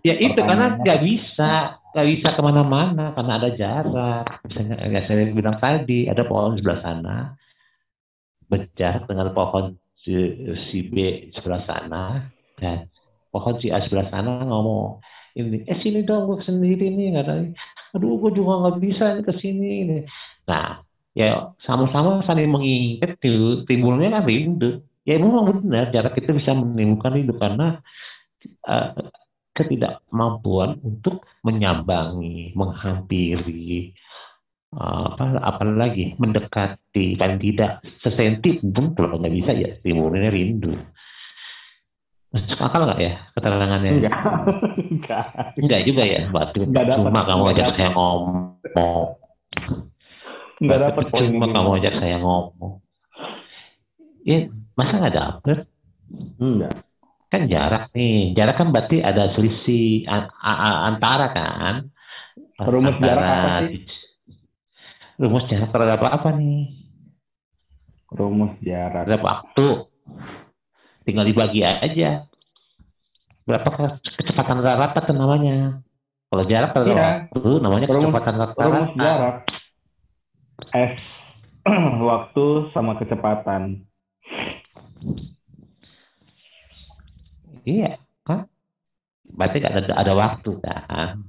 ya 0.00 0.16
itu 0.16 0.40
karena 0.40 0.80
nggak 0.80 1.00
bisa 1.04 1.76
nggak 1.94 2.08
bisa 2.10 2.28
ke 2.34 2.42
mana-mana 2.42 3.14
karena 3.14 3.32
ada 3.38 3.50
jarak. 3.54 4.26
Misalnya 4.50 4.76
ya 4.90 5.00
saya 5.06 5.30
bilang 5.30 5.56
tadi 5.62 6.10
ada 6.10 6.26
pohon 6.26 6.58
sebelah 6.58 6.80
sana. 6.82 7.16
Berjarak 8.50 9.06
dengan 9.06 9.30
pohon 9.30 9.78
si, 10.02 10.12
si 10.68 10.90
B 10.90 11.30
sebelah 11.38 11.62
sana. 11.64 12.26
Dan 12.58 12.90
pohon 13.30 13.62
si 13.62 13.70
A 13.70 13.78
sebelah 13.86 14.10
sana 14.10 14.42
ngomong 14.42 14.98
ini 15.34 15.66
eh 15.66 15.78
sini 15.82 16.06
dong 16.06 16.30
gue 16.30 16.38
sendiri 16.46 16.94
nih 16.94 17.14
nggak 17.14 17.26
ada 17.26 17.34
aduh 17.94 18.22
gue 18.22 18.38
juga 18.38 18.52
nggak 18.62 18.78
bisa 18.78 19.06
ke 19.18 19.34
sini 19.42 20.06
nah 20.46 20.78
ya 21.14 21.54
sama-sama 21.66 22.22
saling 22.26 22.50
mengingat 22.50 23.22
timbulnya 23.70 24.18
kan 24.18 24.26
rindu. 24.26 24.82
Ya 25.04 25.20
memang 25.20 25.62
benar 25.62 25.92
jarak 25.92 26.16
itu 26.16 26.32
bisa 26.32 26.56
menimbulkan 26.56 27.14
rindu 27.14 27.36
karena 27.38 27.78
eh, 28.66 28.88
ketidakmampuan 29.54 30.82
untuk 30.82 31.22
menyambangi, 31.46 32.52
menghampiri, 32.58 33.94
eh, 34.74 35.06
apa 35.14 35.38
apalagi 35.40 36.18
mendekati 36.18 37.14
dan 37.14 37.38
tidak 37.38 37.80
sesenti 38.02 38.58
pun 38.60 38.92
kalau 38.98 39.22
nggak 39.22 39.34
bisa 39.34 39.50
ya 39.54 39.70
timbulnya 39.80 40.28
rindu. 40.34 40.74
Masuk 42.34 42.58
akal 42.58 42.82
nggak 42.82 42.98
ya 42.98 43.14
keterangannya? 43.38 43.90
Enggak. 43.94 44.14
Enggak. 44.90 45.26
Enggak 45.62 45.80
juga 45.86 46.02
ya, 46.02 46.20
berarti 46.34 46.58
Nggak 46.66 46.84
dapat. 46.90 47.06
cuma 47.06 47.22
kamu 47.22 47.44
ajak 47.54 47.68
saya 47.78 47.90
ngomong. 47.94 49.06
Enggak 50.58 50.78
dapat 50.82 51.04
Cuma 51.14 51.46
kamu 51.54 51.70
ajak 51.78 51.94
saya 52.02 52.16
ngomong. 52.18 52.74
Ya, 54.26 54.50
masa 54.74 54.94
nggak 54.98 55.14
dapet? 55.14 55.58
Enggak. 56.42 56.74
Kan 57.34 57.42
jarak 57.44 57.84
nih 57.90 58.30
jarak 58.32 58.54
kan 58.54 58.70
berarti 58.70 58.98
ada 58.98 59.34
selisih 59.34 60.06
antara 60.86 61.26
kan 61.28 61.74
Rumus 62.56 62.94
jarak 62.96 63.26
apa 63.26 63.66
sih 63.66 63.82
rumus 65.14 65.44
jarak 65.46 65.68
terhadap 65.68 66.00
apa 66.00 66.28
nih 66.32 66.70
Rumus 68.08 68.54
jarak. 68.60 69.10
terhadap 69.10 69.22
waktu 69.22 69.66
tinggal 71.02 71.26
dibagi 71.26 71.60
aja 71.60 72.30
berapa 73.42 73.68
ke- 73.68 73.98
kecepatan 74.16 74.62
rata-rata 74.62 75.10
namanya 75.10 75.82
kalau 76.30 76.44
jarak 76.46 76.70
terhadap 76.70 76.94
Iya. 76.94 77.04
waktu 77.28 77.50
namanya 77.58 77.86
Rumus- 77.86 77.98
kecepatan 78.08 78.34
Rumus 78.34 78.48
rata-rata 78.48 78.94
jarak. 78.96 79.36
S. 80.70 80.94
Waktu 82.04 82.44
sama 82.70 82.94
kecepatan. 82.94 83.88
Iya 87.64 87.98
kan 88.24 88.48
berarti 89.28 89.58
ada 89.64 89.92
ada 89.96 90.12
waktu 90.12 90.50
kan 90.62 91.24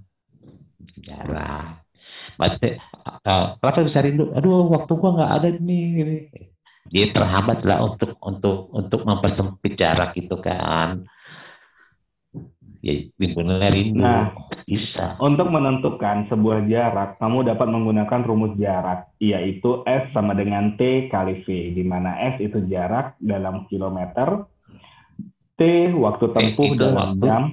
jarak 1.02 1.84
berarti 2.36 2.80
uh, 3.28 3.56
kenapa 3.60 3.80
bisa 3.88 4.00
rindu 4.04 4.32
aduh 4.36 4.68
waktu 4.72 4.92
gua 4.96 5.12
nggak 5.16 5.34
ada 5.40 5.50
nih 5.60 6.28
dia 6.86 7.10
terhambat 7.10 7.66
lah 7.66 7.82
untuk 7.82 8.14
untuk 8.22 8.70
untuk 8.70 9.02
mempersempit 9.02 9.74
jarak 9.74 10.14
itu 10.14 10.38
kan. 10.38 11.02
Ya 12.86 13.10
timbulnya 13.18 13.74
rindu. 13.74 14.06
Nah. 14.06 14.30
bisa. 14.66 15.18
Untuk 15.18 15.50
menentukan 15.50 16.30
sebuah 16.30 16.70
jarak, 16.70 17.18
kamu 17.18 17.50
dapat 17.50 17.68
menggunakan 17.70 18.22
rumus 18.26 18.54
jarak, 18.62 19.10
yaitu 19.18 19.82
S 19.90 20.14
sama 20.14 20.38
dengan 20.38 20.78
T 20.78 21.10
kali 21.10 21.42
V, 21.46 21.74
di 21.74 21.82
mana 21.82 22.18
S 22.34 22.38
itu 22.42 22.62
jarak 22.70 23.18
dalam 23.18 23.66
kilometer, 23.70 24.46
T 25.56 25.62
waktu 25.96 26.26
tempuh 26.36 26.68
itu 26.68 26.76
dalam 26.76 27.16
waktu. 27.16 27.24
jam, 27.24 27.44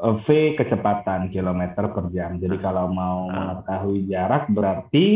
eh, 0.00 0.16
V 0.24 0.26
kecepatan 0.56 1.28
kilometer 1.28 1.84
per 1.92 2.08
jam. 2.10 2.40
Jadi 2.40 2.56
kalau 2.58 2.88
mau 2.88 3.28
Ah. 3.28 3.52
mengetahui 3.60 4.08
jarak 4.08 4.48
berarti 4.48 5.06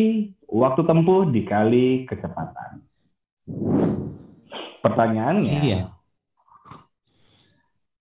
waktu 0.47 0.81
tempuh 0.85 1.27
dikali 1.29 2.05
kecepatan. 2.05 2.85
Pertanyaannya, 4.85 5.59
iya 5.64 5.81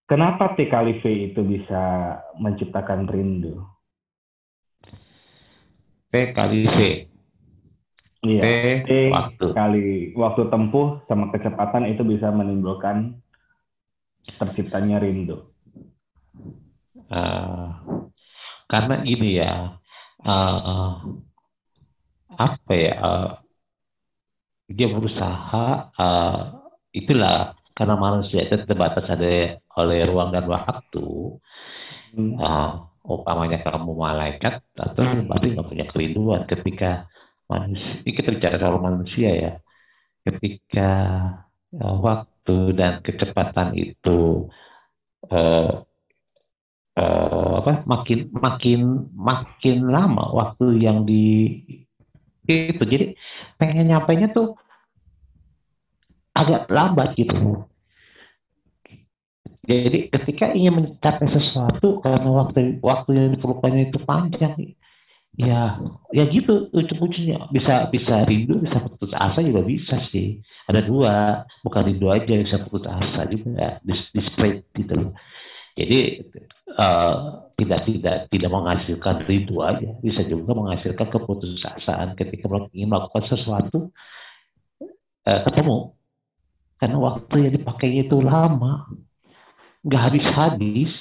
kenapa 0.05 0.53
T 0.53 0.69
kali 0.69 1.01
V 1.01 1.33
itu 1.33 1.41
bisa 1.41 1.81
menciptakan 2.37 3.09
rindu? 3.09 3.57
P 6.13 6.13
kali 6.31 6.69
V 6.69 6.79
Iya. 8.25 8.41
P 8.41 8.47
T 8.85 8.91
waktu 9.13 9.45
kali 9.53 9.85
waktu 10.13 10.49
tempuh 10.49 11.01
sama 11.05 11.29
kecepatan 11.29 11.85
itu 11.85 12.01
bisa 12.01 12.29
menimbulkan 12.29 13.17
terciptanya 14.39 14.97
rindu. 15.03 15.37
Eh, 17.09 17.67
karena 18.71 18.95
ini 19.05 19.29
ya 19.41 19.51
eh, 20.25 20.91
apa 22.45 22.73
ya 22.73 22.93
eh, 23.07 23.29
dia 24.77 24.87
berusaha 24.93 25.65
eh, 26.05 26.39
itulah 26.99 27.53
karena 27.77 27.95
manusia 27.99 28.39
itu 28.45 28.55
terbatas 28.65 29.05
ada 29.13 29.59
oleh 29.81 29.99
ruang 30.09 30.29
dan 30.35 30.45
waktu 30.49 31.05
Hmm. 32.15 32.39
eh, 32.39 32.71
umpamanya 33.05 33.59
kamu 33.65 33.91
malaikat 33.91 34.63
atau 34.73 35.03
berarti 35.27 35.47
nggak 35.53 35.67
punya 35.67 35.85
kerinduan 35.91 36.41
ketika 36.47 37.11
manusia 37.51 37.91
ini 38.01 38.11
kita 38.17 38.29
bicara 38.35 38.55
soal 38.57 38.79
manusia 38.81 39.29
ya 39.35 39.51
ketika 40.25 40.89
eh, 41.75 41.95
waktu 42.05 42.34
dan 42.77 43.01
kecepatan 43.01 43.73
itu 43.73 44.49
eh, 45.33 45.73
eh, 46.95 47.51
apa 47.59 47.81
makin 47.89 48.29
makin 48.29 48.81
makin 49.13 49.77
lama 49.89 50.25
waktu 50.35 50.85
yang 50.85 51.03
di 51.09 51.61
itu. 52.45 52.83
Jadi 52.85 53.05
pengen 53.57 53.89
nyampainya 53.89 54.29
tuh 54.29 54.53
agak 56.35 56.69
lambat 56.69 57.17
gitu. 57.17 57.65
Jadi 59.65 60.13
ketika 60.13 60.53
ingin 60.53 60.77
mencapai 60.77 61.25
sesuatu 61.25 61.97
karena 62.05 62.29
waktu 62.29 62.77
waktu 62.85 63.09
yang 63.17 63.29
diperlukannya 63.33 63.89
itu 63.89 63.97
panjang 64.05 64.53
ya 65.35 65.83
ya 66.15 66.23
gitu 66.31 66.71
ujung-ujungnya 66.71 67.51
bisa 67.51 67.91
bisa 67.91 68.23
rindu 68.23 68.63
bisa 68.63 68.79
putus 68.87 69.11
asa 69.11 69.43
juga 69.43 69.61
bisa 69.67 69.99
sih. 70.11 70.39
Ada 70.67 70.81
dua 70.87 71.43
bukan 71.61 71.81
rindu 71.91 72.07
aja 72.07 72.33
bisa 72.39 72.63
putus 72.63 72.87
asa 72.87 73.27
juga 73.27 73.83
di, 73.83 73.93
di 74.15 74.21
spread 74.31 74.63
gitu 74.71 74.93
loh. 74.95 75.11
Jadi 75.75 75.99
eh, 76.71 77.15
tidak 77.59 77.79
tidak 77.83 78.17
tidak 78.31 78.51
menghasilkan 78.51 79.15
rindu 79.27 79.59
aja. 79.59 79.91
Bisa 79.99 80.23
juga 80.23 80.55
menghasilkan 80.55 81.07
keputusasaan 81.11 82.15
ketika 82.15 82.47
ingin 82.71 82.87
melakukan 82.95 83.27
sesuatu 83.27 83.91
eh, 85.27 85.41
ketemu. 85.51 85.95
Karena 86.79 86.97
waktu 86.99 87.35
yang 87.39 87.53
dipakainya 87.59 88.01
itu 88.07 88.17
lama 88.23 88.87
nggak 89.83 90.01
habis-habis. 90.11 90.95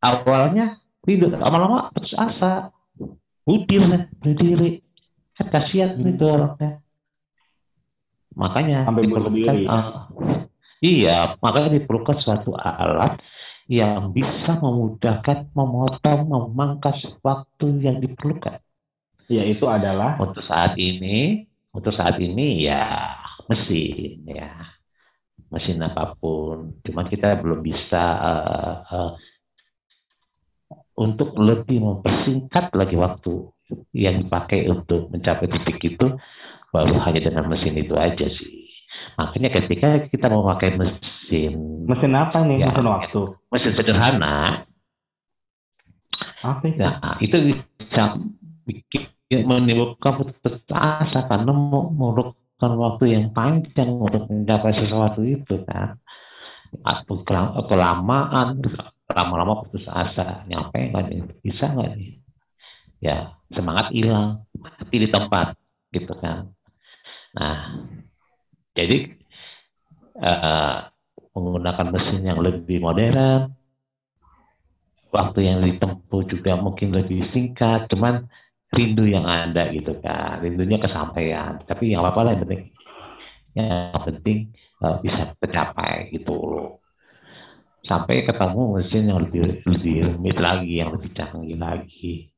Awalnya 0.00 0.79
tidur 1.04 1.32
lama-lama 1.36 1.90
putus 1.94 2.14
asa. 2.16 2.72
Kan 3.50 4.06
berdiri 4.22 4.84
kan 5.34 5.46
kasihan 5.50 5.96
hmm. 5.98 6.10
itu 6.14 6.24
orangnya. 6.28 6.84
Makanya 8.36 8.86
sampai 8.86 9.10
diperlukan 9.10 9.56
uh, 9.66 9.84
iya 10.78 11.34
makanya 11.42 11.82
diperlukan 11.82 12.22
suatu 12.22 12.54
alat 12.54 13.18
yang 13.66 14.14
bisa 14.14 14.58
memudahkan 14.62 15.50
memotong 15.50 16.30
memangkas 16.30 16.98
waktu 17.26 17.66
yang 17.82 17.98
diperlukan. 17.98 18.62
Yaitu 19.30 19.66
adalah 19.66 20.18
untuk 20.22 20.46
saat 20.46 20.78
ini 20.78 21.46
untuk 21.74 21.94
saat 21.94 22.18
ini 22.22 22.66
ya 22.66 23.14
mesin 23.50 24.26
ya. 24.30 24.52
Mesin 25.50 25.82
apa 25.82 26.14
pun. 26.14 26.78
Cuman 26.86 27.10
kita 27.10 27.34
belum 27.42 27.66
bisa 27.66 28.04
uh, 28.22 28.76
uh, 28.86 29.10
untuk 31.00 31.32
lebih 31.40 31.80
mempersingkat 31.80 32.76
lagi 32.76 32.92
waktu 33.00 33.48
yang 33.96 34.20
dipakai 34.20 34.68
untuk 34.68 35.08
mencapai 35.08 35.48
titik 35.48 35.96
itu 35.96 36.06
baru 36.68 37.00
hanya 37.08 37.20
dengan 37.24 37.48
mesin 37.48 37.72
itu 37.80 37.96
aja 37.96 38.26
sih. 38.28 38.68
Makanya 39.16 39.48
ketika 39.56 39.88
kita 40.12 40.28
mau 40.28 40.44
pakai 40.44 40.76
mesin 40.76 41.86
mesin 41.88 42.12
apa 42.12 42.44
nih? 42.44 42.60
Ya, 42.60 42.68
mesin 42.68 42.86
waktu? 42.86 43.20
mesin 43.48 43.72
sederhana. 43.74 44.68
Apa 46.44 46.64
itu? 46.68 46.80
Nah, 46.84 47.16
itu 47.20 47.36
bisa 47.48 48.02
bikin 48.68 49.08
menimbulkan 49.48 50.20
putus 50.20 50.60
asa 50.68 51.24
karena 51.28 51.52
memerlukan 51.52 52.72
waktu 52.76 53.04
yang 53.16 53.32
panjang 53.32 53.96
untuk 53.96 54.28
mencapai 54.28 54.72
sesuatu 54.76 55.24
itu 55.24 55.64
kan. 55.64 55.96
Atau 56.86 57.26
kelamaan 57.66 58.62
lama-lama 59.14 59.66
putus 59.66 59.86
asa. 59.90 60.46
Nyampe 60.46 60.90
nggak 60.90 61.04
nih? 61.10 61.20
Bisa 61.42 61.70
nggak 61.70 61.90
nih? 61.98 62.12
Ya 63.00 63.36
semangat 63.52 63.90
hilang. 63.92 64.46
Mati 64.56 64.96
di 64.96 65.08
tempat 65.10 65.56
gitu 65.90 66.14
kan. 66.18 66.50
Nah 67.34 67.86
jadi 68.74 69.12
uh, 70.18 70.76
menggunakan 71.34 71.86
mesin 71.90 72.22
yang 72.26 72.40
lebih 72.42 72.82
modern 72.82 73.54
waktu 75.10 75.40
yang 75.42 75.58
ditempuh 75.66 76.22
juga 76.30 76.54
mungkin 76.54 76.94
lebih 76.94 77.34
singkat 77.34 77.90
cuman 77.90 78.30
rindu 78.70 79.06
yang 79.06 79.26
ada 79.26 79.70
gitu 79.74 79.98
kan. 79.98 80.38
Rindunya 80.42 80.78
kesampaian 80.78 81.62
tapi 81.66 81.94
yang 81.94 82.06
apa 82.06 82.20
lah 82.22 82.30
yang 82.34 82.42
penting 82.46 82.62
yang 83.58 84.02
penting 84.06 84.38
uh, 84.82 85.02
bisa 85.02 85.34
tercapai 85.42 86.14
gitu 86.14 86.34
loh 86.34 86.79
sampai 87.90 88.22
ketemu 88.22 88.78
mesin 88.78 89.10
yang 89.10 89.18
lebih 89.26 89.66
lebih 89.66 90.14
rumit 90.14 90.38
lagi 90.38 90.78
yang 90.78 90.94
lebih 90.94 91.10
canggih 91.10 91.58
lagi. 91.58 92.30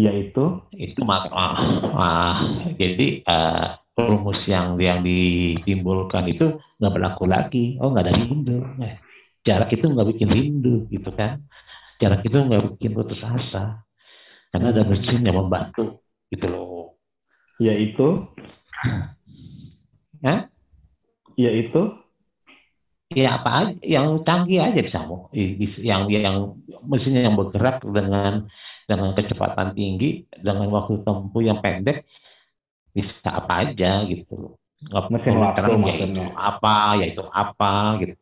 Yaitu? 0.00 0.64
Itu 0.72 1.04
mak 1.04 1.28
ah, 1.28 1.60
ah, 1.92 2.36
jadi 2.80 3.20
uh, 3.28 3.76
rumus 3.94 4.40
yang 4.48 4.80
yang 4.80 5.04
ditimbulkan 5.04 6.24
itu 6.32 6.56
nggak 6.80 6.92
berlaku 6.96 7.28
lagi. 7.28 7.76
Oh 7.84 7.92
nggak 7.92 8.08
ada 8.08 8.16
rindu. 8.16 8.64
Eh, 8.80 8.96
jarak 9.44 9.70
itu 9.76 9.84
nggak 9.84 10.08
bikin 10.16 10.28
rindu 10.32 10.88
gitu 10.88 11.12
kan? 11.12 11.44
Jarak 12.00 12.24
itu 12.24 12.40
nggak 12.40 12.74
bikin 12.74 12.96
putus 12.96 13.20
asa. 13.20 13.84
Karena 14.48 14.72
ada 14.72 14.88
mesin 14.88 15.20
yang 15.20 15.36
membantu 15.36 16.00
gitu 16.32 16.48
loh. 16.48 16.96
Yaitu? 17.60 18.24
Ya 20.24 20.48
yaitu 21.34 22.03
ya 23.12 23.36
apa 23.36 23.50
aja 23.60 23.72
yang 23.84 24.24
canggih 24.24 24.64
aja 24.64 24.80
bisa 24.80 25.00
yang 25.84 26.08
yang 26.08 26.56
mesinnya 26.86 27.28
yang 27.28 27.36
bergerak 27.36 27.84
dengan 27.84 28.48
dengan 28.88 29.16
kecepatan 29.16 29.76
tinggi 29.76 30.24
dengan 30.40 30.68
waktu 30.72 31.04
tempuh 31.04 31.42
yang 31.44 31.60
pendek 31.60 32.04
bisa 32.94 33.28
apa 33.28 33.68
aja 33.68 34.06
gitu 34.06 34.32
loh. 34.36 34.54
Nggak 34.84 35.04
mesin 35.10 35.34
waktu 35.40 35.60
ya 35.64 35.94
itu 36.04 36.22
apa 36.36 36.76
ya 37.00 37.06
itu 37.08 37.22
apa 37.24 37.72
gitu. 38.04 38.14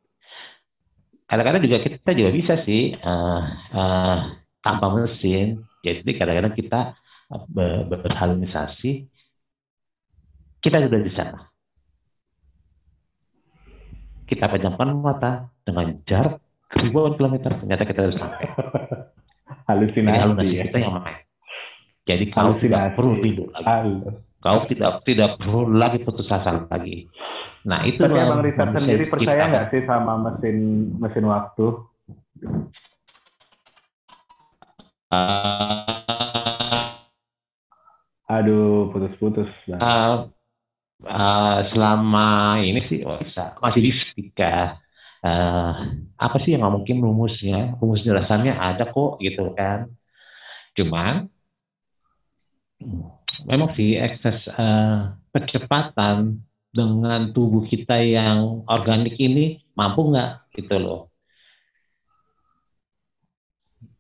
Kadang-kadang 1.27 1.63
juga 1.65 1.79
kita 1.81 2.11
juga 2.13 2.31
bisa 2.31 2.55
sih 2.63 2.93
uh, 2.93 3.43
uh, 3.73 4.19
tanpa 4.63 4.87
mesin. 4.97 5.65
Jadi 5.83 6.15
kadang-kadang 6.15 6.55
kita 6.55 6.95
eh, 7.35 7.83
berhalusinasi, 7.91 9.11
kita 10.63 10.79
sudah 10.79 11.01
di 11.03 11.11
sana. 11.11 11.52
Kita 14.33 14.49
pejamkan 14.49 14.97
mata 14.97 15.53
dengan 15.61 15.93
jarak 16.09 16.41
ribuan 16.73 17.21
kilometer, 17.21 17.53
ternyata 17.61 17.85
kita 17.85 18.01
sudah 18.09 18.17
sampai. 18.17 18.49
Halusinasi. 19.69 20.19
halusinasi 20.25 20.57
ya. 20.57 20.65
kita 20.73 20.79
yang 20.81 20.97
main. 21.05 21.21
Jadi 22.09 22.25
kau 22.33 22.57
tidak 22.57 22.97
perlu 22.97 23.21
tidur 23.21 23.53
lagi. 23.53 23.69
Halo. 23.69 24.09
Kau 24.41 24.65
tidak 24.73 25.05
tidak 25.05 25.37
perlu 25.37 25.61
lagi 25.77 26.01
putus 26.01 26.33
asa 26.33 26.65
lagi. 26.65 27.13
Nah 27.69 27.85
itu. 27.85 28.01
Tapi 28.01 28.17
abang 28.17 28.41
Richard 28.41 28.73
sendiri 28.73 29.05
percaya 29.13 29.53
nggak 29.53 29.69
sih 29.69 29.85
sama 29.85 30.17
mesin 30.17 30.89
mesin 30.97 31.29
waktu? 31.29 31.67
Uh, 35.13 35.93
Aduh, 38.33 38.89
putus-putus. 38.97 39.53
Uh, 39.69 40.25
uh, 41.07 41.59
selama 41.73 42.59
ini 42.63 42.81
sih 42.89 42.99
oh, 43.07 43.19
masih 43.63 43.81
bisa. 43.83 44.79
Uh, 45.23 46.03
apa 46.19 46.37
sih 46.43 46.55
yang 46.55 46.67
mungkin 46.67 46.99
rumusnya? 46.99 47.79
Rumus 47.79 48.03
jelasannya 48.03 48.55
ada 48.55 48.91
kok 48.91 49.23
gitu 49.23 49.55
kan. 49.55 49.91
Cuman 50.75 51.31
memang 53.47 53.71
sih 53.79 53.95
ekses 53.99 54.39
uh, 54.51 55.15
dengan 56.73 57.21
tubuh 57.37 57.69
kita 57.69 58.01
yang 58.01 58.65
organik 58.67 59.15
ini 59.21 59.61
mampu 59.77 60.09
nggak 60.09 60.57
gitu 60.57 60.77
loh 60.81 61.13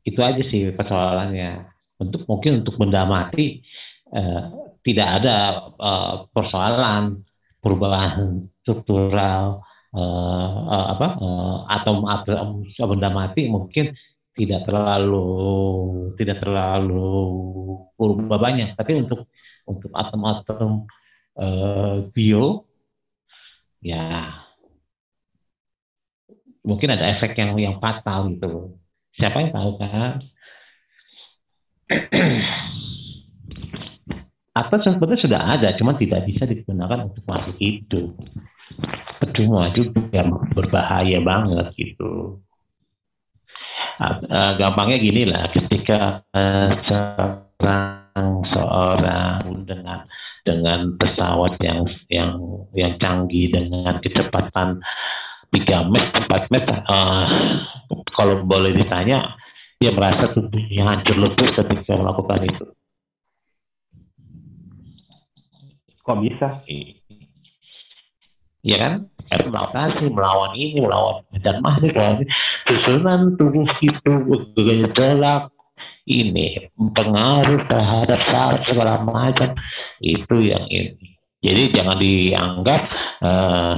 itu 0.02 0.20
aja 0.20 0.42
sih 0.50 0.74
persoalannya. 0.74 1.70
Untuk 2.02 2.26
mungkin 2.26 2.66
untuk 2.66 2.74
benda 2.78 3.06
mati 3.06 3.62
eh, 4.10 4.42
tidak 4.86 5.08
ada 5.22 5.36
eh, 5.78 6.14
persoalan 6.34 7.22
perubahan 7.62 8.50
struktural 8.62 9.62
eh, 9.94 10.58
eh, 10.74 10.86
apa 10.94 11.08
eh, 11.18 11.56
atom 11.80 11.98
atom 12.06 12.48
benda 12.66 13.10
mati 13.10 13.46
mungkin 13.46 13.94
tidak 14.32 14.64
terlalu 14.64 15.26
tidak 16.18 16.40
terlalu 16.42 17.10
berubah 17.96 18.38
banyak. 18.40 18.74
Tapi 18.78 18.92
untuk 19.06 19.28
untuk 19.68 19.90
atom-atom 19.94 20.86
eh, 21.38 21.96
bio 22.10 22.66
ya 23.82 24.30
mungkin 26.62 26.94
ada 26.94 27.18
efek 27.18 27.34
yang 27.34 27.58
yang 27.58 27.76
fatal 27.82 28.30
gitu 28.30 28.78
Siapa 29.12 29.44
yang 29.44 29.52
tahu 29.52 29.70
kan? 29.76 30.24
Atau 34.52 34.84
sebetulnya 34.84 35.20
sudah 35.20 35.40
ada, 35.56 35.68
cuma 35.80 35.96
tidak 35.96 36.28
bisa 36.28 36.44
digunakan 36.44 37.08
untuk 37.08 37.24
makhluk 37.24 37.56
hidup. 37.56 38.12
Percuma 39.16 39.72
juga 39.72 40.28
berbahaya 40.52 41.24
banget 41.24 41.72
gitu. 41.76 42.40
Uh, 44.02 44.52
gampangnya 44.60 44.98
gini 45.00 45.22
lah, 45.24 45.48
ketika 45.56 46.20
uh, 46.36 46.68
seorang 46.84 48.44
seorang 48.50 49.40
dengan 49.64 50.04
dengan 50.42 50.80
pesawat 51.00 51.56
yang 51.62 51.86
yang 52.10 52.32
yang 52.74 52.92
canggih 52.98 53.48
dengan 53.52 54.02
kecepatan 54.02 54.82
3 55.54 55.92
meter, 55.92 56.20
4 56.28 56.52
meter, 56.52 56.76
uh, 56.88 57.24
kalau 58.16 58.44
boleh 58.44 58.74
ditanya, 58.76 59.32
dia 59.80 59.92
merasa 59.96 60.28
tubuhnya 60.28 60.92
hancur 60.92 61.16
lebur 61.16 61.48
ketika 61.48 61.92
melakukan 61.96 62.40
itu. 62.44 62.66
Kok 66.02 66.18
bisa? 66.22 66.62
Iya 68.62 68.76
kan? 68.78 68.94
Karena 69.32 69.88
melawan 70.12 70.52
ini, 70.54 70.82
melawan 70.84 71.24
dan 71.40 71.64
makhluk, 71.64 71.96
melawan 71.96 72.26
susunan 72.68 73.34
tubuh 73.40 73.64
itu 73.80 74.12
gejolak 74.54 75.48
ini 76.04 76.68
pengaruh 76.76 77.62
terhadap 77.70 78.20
saat 78.28 78.58
segala 78.66 79.00
macam 79.00 79.54
itu 80.02 80.36
yang 80.42 80.66
ini. 80.68 81.16
Jadi 81.42 81.62
jangan 81.74 81.98
dianggap 81.98 82.80
uh, 83.22 83.74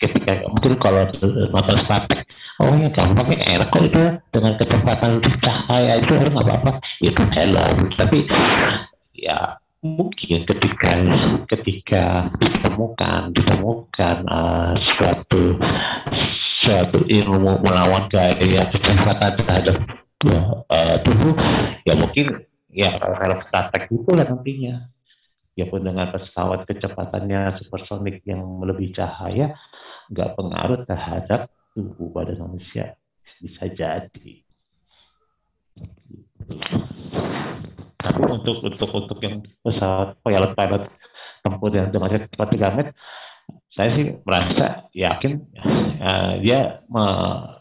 ketika 0.00 0.32
mungkin 0.48 0.74
kalau 0.80 1.04
nonton 1.52 1.78
statik 1.84 2.24
oh 2.60 2.72
ya 2.72 2.88
gampang 2.88 3.36
enak 3.36 3.68
kok 3.68 3.84
itu 3.84 4.02
dengan 4.32 4.52
kecepatan 4.56 5.20
cahaya 5.44 6.00
itu 6.00 6.12
nggak 6.16 6.40
apa-apa 6.40 6.80
itu 7.04 7.22
hello 7.36 7.64
tapi 8.00 8.24
ya 9.12 9.59
mungkin 9.80 10.44
ketika 10.44 10.92
ketika 11.56 12.04
ditemukan 12.36 13.32
ditemukan 13.32 14.16
uh, 14.28 14.76
suatu 14.76 15.56
suatu 16.60 17.00
ilmu 17.08 17.64
melawan 17.64 18.04
gaya 18.12 18.68
kecepatan 18.68 19.32
terhadap 19.40 19.76
uh, 20.68 20.96
dulu 21.00 21.32
ya 21.88 21.96
mungkin 21.96 22.44
ya 22.68 22.92
kalau 23.00 23.40
statek 23.48 23.88
itu 23.88 24.10
lah 24.12 24.28
nantinya. 24.28 24.92
Ya 25.58 25.68
pun 25.68 25.84
dengan 25.84 26.08
pesawat 26.08 26.64
kecepatannya 26.64 27.60
supersonik 27.60 28.24
yang 28.24 28.40
melebihi 28.40 28.96
cahaya 28.96 29.52
nggak 30.08 30.32
pengaruh 30.38 30.88
terhadap 30.88 31.52
tubuh 31.76 32.08
badan 32.16 32.40
manusia. 32.40 32.96
Bisa 33.42 33.68
jadi 33.68 34.40
tapi 38.00 38.20
untuk 38.26 38.56
untuk 38.64 38.90
untuk 38.90 39.18
yang 39.20 39.44
pesawat 39.60 40.16
pilot 40.24 40.52
pilot 40.56 40.82
tempur 41.44 41.70
yang 41.72 41.88
dengan 41.92 42.28
cepat 42.28 42.48
3 42.52 42.74
menit 42.76 42.88
saya 43.76 43.88
sih 43.96 44.06
merasa 44.24 44.90
yakin 44.92 45.40
uh, 46.00 46.32
dia 46.42 46.84
me, 46.90 47.04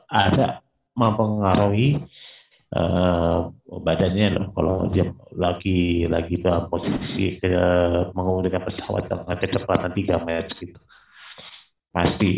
ada 0.09 0.65
mempengaruhi 0.97 2.01
uh, 2.75 3.49
badannya 3.69 4.27
loh. 4.35 4.47
Kalau 4.53 4.75
dia 4.91 5.05
lagi 5.33 6.05
lagi 6.09 6.35
dalam 6.41 6.67
posisi 6.67 7.39
ke, 7.39 7.49
menggunakan 8.13 8.61
pesawat 8.67 9.07
dengan 9.07 9.37
kecepatan 9.37 9.91
3 9.95 10.27
meter 10.27 10.53
gitu. 10.59 10.79
Pasti. 11.89 12.31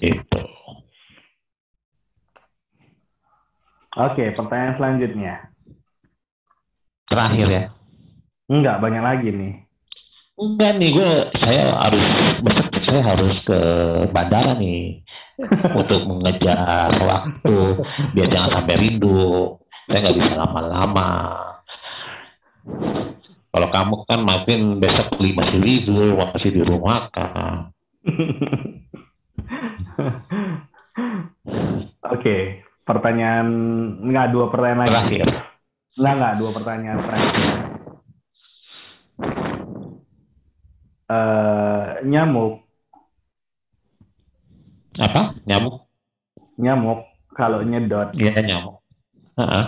Itu 0.00 0.40
oke 4.00 4.24
pertanyaan 4.36 4.76
selanjutnya. 4.80 5.34
Terakhir 7.10 7.48
ya? 7.50 7.62
Enggak 8.50 8.76
banyak 8.80 9.02
lagi 9.02 9.28
nih. 9.34 9.54
Enggak 10.40 10.72
nih 10.80 10.90
gue 10.96 11.12
saya 11.44 11.64
harus 11.76 12.06
saya 12.88 13.00
harus 13.04 13.36
ke 13.44 13.60
bandara 14.14 14.56
nih. 14.56 15.04
Untuk 15.80 16.04
mengejar 16.04 16.92
waktu 17.00 17.56
biar 18.12 18.28
jangan 18.28 18.60
sampai 18.60 18.76
rindu. 18.76 19.56
Saya 19.88 19.98
nggak 20.06 20.16
bisa 20.20 20.32
lama-lama. 20.36 21.10
Kalau 23.50 23.68
kamu 23.74 23.94
kan 24.06 24.20
makin 24.22 24.78
besok 24.78 25.18
beli 25.18 25.34
masih 25.34 25.58
libur 25.58 26.14
masih 26.14 26.54
di 26.54 26.62
rumah 26.62 27.10
kan. 27.10 27.74
Oke, 32.10 32.59
pertanyaan 32.90 33.48
enggak 34.02 34.26
dua 34.34 34.50
pertanyaan 34.50 34.80
lagi. 34.82 34.90
terakhir 34.90 35.26
Enggak 35.94 36.14
enggak 36.18 36.34
dua 36.36 36.50
pertanyaan 36.56 36.98
terakhir. 37.06 37.48
Eh, 41.10 41.86
nyamuk, 42.06 42.62
apa 44.94 45.34
nyamuk 45.42 45.90
nyamuk 46.54 47.00
kalau 47.34 47.66
nyedot, 47.66 48.14
Iya 48.14 48.38
nyamuk 48.46 48.78
Heeh. 49.34 49.64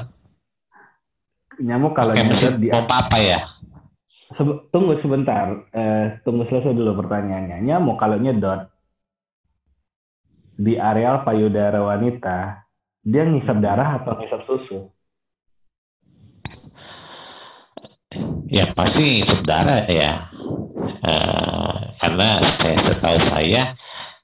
nyamuk 1.67 1.93
kalau 1.99 2.15
Kayak 2.15 2.31
nyedot 2.31 2.55
di 2.63 2.69
pompa 2.71 2.97
apa 3.07 3.19
ya 3.19 3.41
Sebe- 4.33 4.65
tunggu 4.73 4.97
sebentar, 5.03 5.67
eh, 5.77 6.17
tunggu 6.25 6.49
selesai 6.49 6.73
dulu 6.73 7.05
pertanyaannya. 7.05 7.61
Nyamuk 7.69 8.01
kalau 8.01 8.17
nyedot 8.17 8.65
di 10.57 10.79
areal 10.81 11.21
payudara 11.21 11.85
wanita, 11.85 12.65
dia 13.03 13.23
ngisap 13.27 13.59
darah 13.59 13.99
atau 14.03 14.15
ngisap 14.19 14.41
susu? 14.47 14.91
ya 18.53 18.69
pasti 18.77 19.25
saudara 19.25 19.89
ya. 19.89 20.29
Eh, 21.03 21.77
karena 21.99 22.39
saya 22.61 22.77
setahu 22.79 23.19
saya 23.33 23.63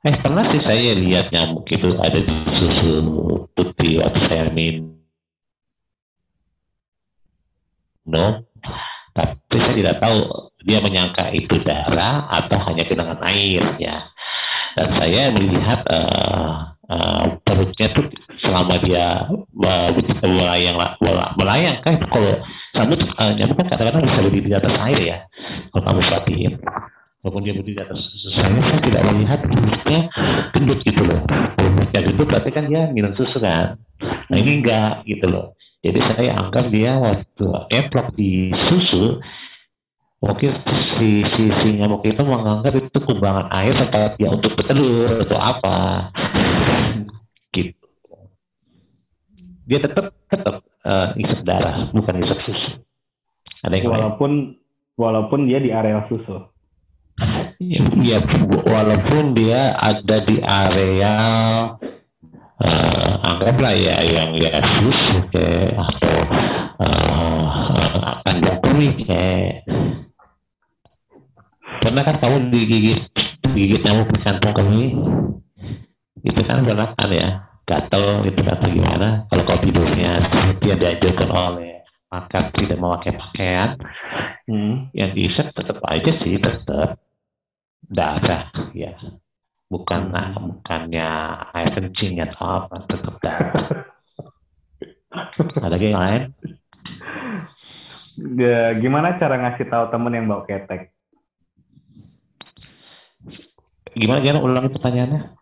eh 0.06 0.14
pernah 0.22 0.46
sih 0.54 0.62
saya 0.62 0.94
lihat 0.94 1.26
nyamuk 1.34 1.66
itu 1.74 1.90
ada 1.98 2.20
di 2.22 2.36
susu 2.54 2.94
putih 3.56 3.98
waktu 4.04 4.20
saya 4.30 4.46
minum. 4.52 4.94
Tapi 9.16 9.56
saya 9.58 9.74
tidak 9.74 9.96
tahu 9.98 10.18
dia 10.62 10.78
menyangka 10.78 11.34
itu 11.34 11.58
darah 11.66 12.30
atau 12.30 12.58
hanya 12.70 12.86
genangan 12.86 13.18
air 13.26 13.64
ya. 13.82 14.06
Dan 14.78 14.94
saya 14.94 15.34
melihat 15.34 15.80
eh, 15.90 16.54
eh, 16.94 17.24
perutnya 17.42 17.86
tuh 17.90 18.06
selama 18.48 18.74
dia 18.80 19.06
eh, 19.68 19.88
melayang 20.24 20.76
melayang 21.36 21.76
kan 21.84 21.94
kalau 22.08 22.32
nyamuk 22.72 23.00
uh, 23.20 23.32
nyamuk 23.36 23.56
kan 23.60 23.66
kadang-kadang 23.76 24.02
bisa 24.08 24.18
berdiri 24.24 24.48
di 24.48 24.56
atas 24.56 24.74
air 24.88 25.00
ya 25.04 25.18
kalau 25.70 25.82
kamu 25.84 26.00
perhatiin. 26.08 26.52
Walaupun 27.18 27.42
dia 27.44 27.54
berdiri 27.58 27.76
di 27.76 27.82
atas 27.84 27.98
susu 27.98 28.28
saya 28.40 28.56
saya 28.64 28.80
tidak 28.80 29.02
melihat 29.12 29.40
mulutnya 29.44 30.00
gendut 30.56 30.80
gitu 30.80 31.02
loh. 31.04 31.20
Kalau 31.28 31.70
mulutnya 31.76 32.00
gendut 32.00 32.26
berarti 32.26 32.50
kan 32.54 32.64
dia 32.70 32.82
minum 32.88 33.12
susu 33.18 33.36
kan. 33.36 33.76
Nah 34.32 34.36
ini 34.40 34.64
enggak 34.64 35.04
gitu 35.04 35.26
loh. 35.28 35.52
Jadi 35.84 35.98
saya 36.02 36.30
anggap 36.40 36.64
dia 36.72 36.96
waktu 36.96 37.46
eplok 37.70 38.16
di 38.16 38.50
susu 38.66 39.20
mungkin 40.18 40.50
si 40.98 41.22
si 41.22 41.42
si 41.62 41.68
nyamuk 41.78 42.02
itu 42.02 42.18
menganggap 42.26 42.74
itu 42.74 42.98
kumbangan 43.06 43.46
air 43.54 43.70
tempat 43.70 44.18
dia 44.18 44.34
untuk 44.34 44.50
bertelur 44.58 45.22
atau 45.22 45.38
apa 45.38 46.10
dia 49.68 49.78
tetap 49.84 50.16
tetap 50.32 50.64
uh, 50.88 51.12
isap 51.20 51.44
darah 51.44 51.92
bukan 51.92 52.24
isap 52.24 52.40
susu. 52.48 52.80
Ada 53.60 53.76
yang 53.76 53.84
lain? 53.84 53.92
Walaupun 53.92 54.32
walaupun 54.96 55.40
dia 55.44 55.60
di 55.60 55.70
areal 55.70 56.08
susu. 56.08 56.48
ya, 58.00 58.22
walaupun 58.64 59.34
dia 59.34 59.74
ada 59.74 60.22
di 60.22 60.38
area 60.38 61.14
eh, 62.62 63.12
anggaplah 63.26 63.74
ya 63.74 63.98
yang 64.06 64.38
ya 64.38 64.62
susu 64.78 65.26
kayak 65.34 65.74
atau 65.74 66.14
uh, 66.78 68.22
kandung 68.22 68.58
kemih 68.62 68.94
kayak 69.02 69.66
pernah 71.82 72.02
kan 72.06 72.22
kamu 72.22 72.54
digigit 72.54 73.02
digigit 73.50 73.82
nyamuk 73.82 74.14
di 74.14 74.20
kantong 74.22 74.54
kemih 74.54 74.90
itu 76.22 76.40
kan 76.46 76.62
benakan 76.62 77.10
ya 77.10 77.47
gatel 77.68 78.24
gitu 78.24 78.40
atau 78.48 78.68
gimana. 78.72 79.28
Kalau 79.28 79.42
kau 79.44 79.60
tidurnya 79.60 80.24
seperti 80.24 80.64
yang 80.72 80.80
diajarkan 80.80 81.30
oleh 81.36 81.74
maka 82.08 82.48
tidak 82.56 82.80
memakai 82.80 83.12
pakaian 83.12 83.76
Hmm. 84.48 84.88
yang 84.96 85.12
diisap 85.12 85.52
tetap 85.52 85.76
aja 85.84 86.08
sih 86.24 86.40
tetap 86.40 86.96
darah 87.84 88.48
ya. 88.72 88.96
Bukan 89.68 90.08
nah, 90.08 90.32
bukannya 90.40 91.04
air 91.52 91.68
kencing 91.76 92.16
atau 92.24 92.64
apa 92.64 92.80
tetap 92.88 93.20
darah 93.20 93.84
ada. 95.60 95.76
Yang 95.76 96.00
lain? 96.00 96.22
Ya, 98.40 98.72
gimana 98.80 99.20
cara 99.20 99.36
ngasih 99.36 99.68
tahu 99.68 99.84
temen 99.92 100.16
yang 100.16 100.26
bawa 100.32 100.48
ketek? 100.48 100.96
gimana 103.98 104.24
gimana? 104.24 104.40
Ulangi 104.40 104.70
pertanyaannya 104.72 105.37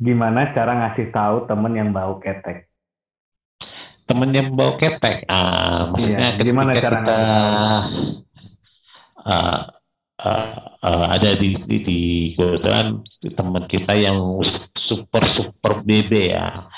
Gimana 0.00 0.50
cara 0.54 0.72
ngasih 0.74 1.14
tahu 1.14 1.46
temen 1.46 1.72
yang 1.78 1.90
bau 1.94 2.18
ketek? 2.18 2.74
temen 4.04 4.30
yang 4.36 4.52
bawa 4.52 4.76
ketek? 4.76 5.24
Ah 5.28 5.88
maksudnya 5.92 6.36
Iya, 6.36 6.44
gimana 6.44 6.70
cara 6.76 7.00
kita 7.00 7.18
ah, 9.24 9.60
ah, 10.20 10.48
ah, 10.84 11.06
ada 11.16 11.30
di 11.36 11.56
di, 11.64 11.76
di 11.80 12.00
kebetulan 12.36 13.00
teman 13.32 13.64
kita 13.68 13.92
yang 13.96 14.20
super 14.76 15.24
super 15.32 15.80
BB 15.80 16.36
ya. 16.36 16.68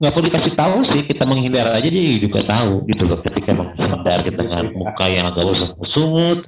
Nggak 0.00 0.10
perlu 0.10 0.26
dikasih 0.26 0.54
tahu 0.58 0.76
sih 0.90 1.00
kita 1.06 1.22
menghindar 1.28 1.70
aja 1.70 1.86
dia 1.86 2.18
juga 2.18 2.40
tahu 2.42 2.82
gitu 2.88 3.04
loh 3.06 3.20
ketika 3.22 3.54
menghindar 3.54 4.20
dengan 4.26 4.64
muka 4.74 5.06
yang 5.06 5.30
agak 5.30 5.54
sungut 5.94 6.44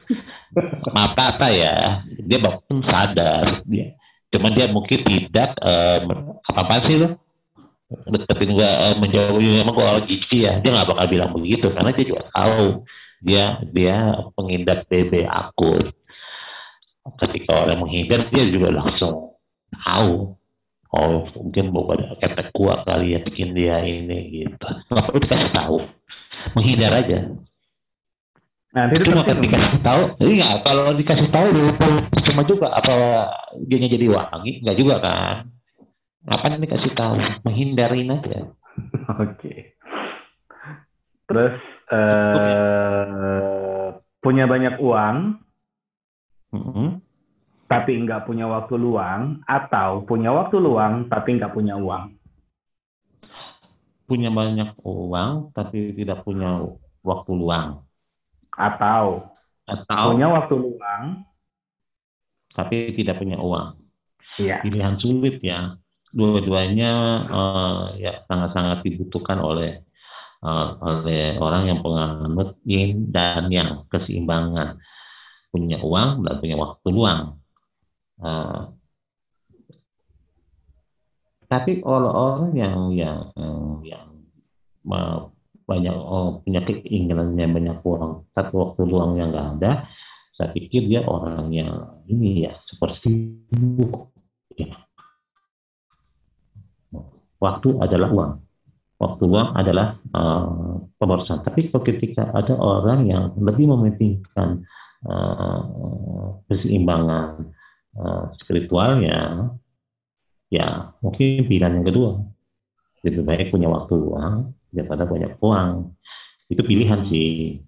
mata 0.90 1.48
ya 1.52 2.00
dia 2.26 2.38
bahkan 2.40 2.80
sadar 2.88 3.60
dia 3.68 3.92
cuman 4.36 4.52
dia 4.52 4.68
mungkin 4.68 5.00
tidak 5.00 5.56
eh, 5.64 6.00
apa 6.52 6.60
apa 6.60 6.74
sih 6.84 7.00
lo 7.00 7.16
deketin 7.88 8.52
gua 8.52 8.70
eh, 8.90 8.96
menjauhi 9.00 9.62
emang 9.64 9.76
lagi. 9.80 10.20
Ya 10.34 10.60
dia 10.60 10.70
nggak 10.70 10.92
bakal 10.92 11.06
bilang 11.08 11.30
begitu 11.32 11.72
karena 11.72 11.90
dia 11.96 12.04
juga 12.04 12.22
tahu 12.30 12.84
dia 13.24 13.44
dia 13.72 13.96
penghindar 14.36 14.84
BB 14.84 15.24
akut 15.24 15.88
ketika 17.24 17.64
orang 17.64 17.80
menghindar 17.80 18.28
dia 18.28 18.44
juga 18.44 18.68
langsung 18.74 19.38
tahu. 19.72 20.36
Oh 20.96 21.28
mungkin 21.34 21.74
mau 21.74 21.88
ada 21.92 22.14
ketek 22.20 22.54
kuat 22.54 22.86
kali 22.86 23.16
ya 23.16 23.24
bikin 23.24 23.56
dia 23.56 23.80
ini 23.80 24.44
gitu. 24.44 24.66
Nggak 24.92 25.04
perlu 25.08 25.20
dikasih 25.24 25.52
tahu. 25.56 25.76
Menghindar 26.54 26.92
aja 26.94 27.18
Nah, 28.76 28.92
itu 28.92 29.08
cuma 29.08 29.24
ketika 29.24 29.40
dikasih 29.56 29.80
tahu? 29.80 30.02
Iya 30.20 30.60
kalau 30.60 30.92
dikasih 30.92 31.28
tahu 31.32 31.46
dulu 31.48 31.70
cuma 32.28 32.42
juga 32.44 32.68
apa 32.76 32.94
dia 33.64 33.80
jadi 33.80 34.06
wangi? 34.12 34.60
Nggak 34.60 34.76
juga 34.76 34.94
kan? 35.00 35.48
Ngapain 36.28 36.60
dikasih 36.60 36.92
tahu? 36.92 37.16
Menghindarin 37.48 38.12
aja. 38.12 38.52
Oke. 39.24 39.72
Terus 41.24 41.56
eh 41.88 43.86
punya 44.20 44.44
banyak 44.44 44.76
uang 44.76 45.16
Mhm. 46.46 47.02
tapi 47.66 47.98
nggak 47.98 48.28
punya 48.28 48.46
waktu 48.46 48.78
luang 48.78 49.42
atau 49.44 50.04
punya 50.04 50.30
waktu 50.30 50.56
luang 50.56 51.10
tapi 51.10 51.36
nggak 51.36 51.52
punya 51.52 51.74
uang. 51.74 52.12
punya 54.06 54.30
banyak 54.30 54.70
uang 54.86 55.50
tapi 55.50 55.90
tidak 55.90 56.22
punya 56.22 56.62
waktu 57.02 57.30
luang 57.34 57.85
Atau 58.56 59.30
atau 59.66 60.14
punya 60.14 60.30
waktu 60.30 60.54
luang, 60.56 61.26
tapi 62.54 62.94
tidak 62.94 63.18
punya 63.20 63.36
uang. 63.36 63.86
Iya. 64.36 64.60
pilihan 64.60 65.00
sulit 65.00 65.40
ya. 65.40 65.80
Dua-duanya 66.12 66.92
eh, 67.28 67.84
ya 68.04 68.12
sangat-sangat 68.28 68.84
dibutuhkan 68.84 69.40
oleh 69.40 69.80
eh, 70.44 70.68
oleh 70.80 71.36
orang 71.40 71.62
yang 71.68 71.78
penganut 71.80 72.56
yin 72.64 73.12
dan 73.12 73.48
yang 73.52 73.84
keseimbangan. 73.92 74.80
Punya 75.52 75.80
uang 75.80 76.24
dan 76.24 76.34
punya 76.40 76.56
waktu 76.56 76.88
luang. 76.92 77.40
Eh, 78.20 78.62
tapi 81.46 81.80
orang-orang 81.80 82.50
yang 82.58 82.78
yang 82.92 83.20
yang 83.84 84.08
eh, 84.90 85.18
banyak 85.66 85.94
oh, 85.94 86.46
punya 86.46 86.62
keinginannya 86.62 87.46
banyak 87.50 87.78
uang 87.82 88.30
satu 88.32 88.54
waktu 88.54 88.80
luang 88.86 89.18
yang 89.18 89.34
nggak 89.34 89.48
ada 89.58 89.90
saya 90.36 90.52
pikir 90.52 90.84
dia 90.84 91.00
orang 91.08 91.48
yang 91.48 92.04
ini 92.12 92.44
ya 92.44 92.52
seperti 92.68 93.40
ya. 94.52 94.68
waktu 97.40 97.68
adalah 97.80 98.08
uang. 98.12 98.34
Waktu 98.96 99.22
uang 99.28 99.48
adalah 99.56 99.96
uh, 100.12 100.80
pemborosan 100.96 101.44
tapi 101.44 101.68
ketika 101.72 102.32
ada 102.32 102.52
orang 102.56 103.08
yang 103.08 103.24
lebih 103.40 103.68
mementingkan 103.68 104.64
keseimbangan 106.50 107.52
uh, 107.94 108.24
spiritualnya 108.42 109.52
ya 110.52 110.92
mungkin 111.00 111.48
pilihan 111.48 111.80
yang 111.80 111.86
kedua. 111.88 112.10
Lebih 113.04 113.24
baik 113.24 113.46
punya 113.56 113.72
waktu 113.72 113.92
luang 113.96 114.55
daripada 114.76 115.08
banyak 115.08 115.40
uang. 115.40 115.96
Itu 116.52 116.62
pilihan 116.62 117.08
sih. 117.08 117.64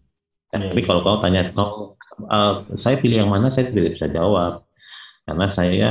Tapi 0.53 0.81
kalau 0.85 1.01
kau 1.01 1.19
tanya 1.25 1.49
kau 1.57 1.97
eh, 2.21 2.55
saya 2.85 3.01
pilih 3.01 3.25
yang 3.25 3.33
mana? 3.33 3.53
Saya 3.57 3.73
tidak 3.73 3.97
bisa 3.97 4.13
jawab. 4.13 4.69
Karena 5.25 5.47
saya 5.57 5.91